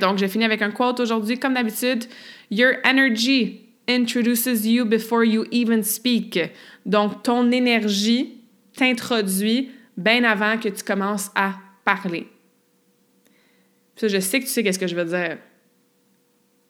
[0.00, 1.38] Donc, je finis avec un quote aujourd'hui.
[1.38, 2.04] Comme d'habitude,
[2.50, 6.38] Your energy introduces you before you even speak.
[6.84, 8.40] Donc, ton énergie
[8.76, 11.54] t'introduit bien avant que tu commences à
[11.84, 12.26] parler.
[13.96, 15.38] Ça, je sais que tu sais qu'est-ce que je veux dire.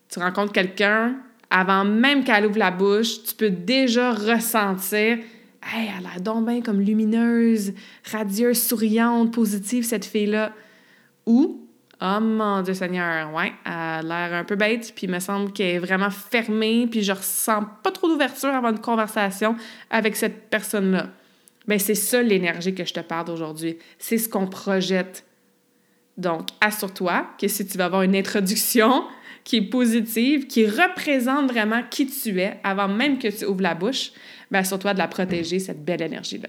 [0.08, 1.16] Tu rencontres quelqu'un,
[1.48, 5.18] avant même qu'elle ouvre la bouche, tu peux déjà ressentir
[5.62, 7.74] Hey, elle a l'air donc bien comme lumineuse,
[8.10, 10.54] radieuse, souriante, positive, cette fille-là.
[11.26, 11.68] Ou
[12.02, 15.52] Oh mon Dieu Seigneur, ouais, elle a l'air un peu bête, puis il me semble
[15.52, 19.54] qu'elle est vraiment fermée, puis je ressens pas trop d'ouverture avant une conversation
[19.90, 21.08] avec cette personne-là.
[21.68, 23.78] Bien, c'est ça l'énergie que je te parle d'aujourd'hui.
[23.98, 25.26] C'est ce qu'on projette.
[26.16, 29.04] Donc, assure-toi que si tu vas avoir une introduction
[29.44, 33.74] qui est positive, qui représente vraiment qui tu es avant même que tu ouvres la
[33.74, 34.12] bouche,
[34.50, 36.48] bien, assure-toi de la protéger, cette belle énergie-là.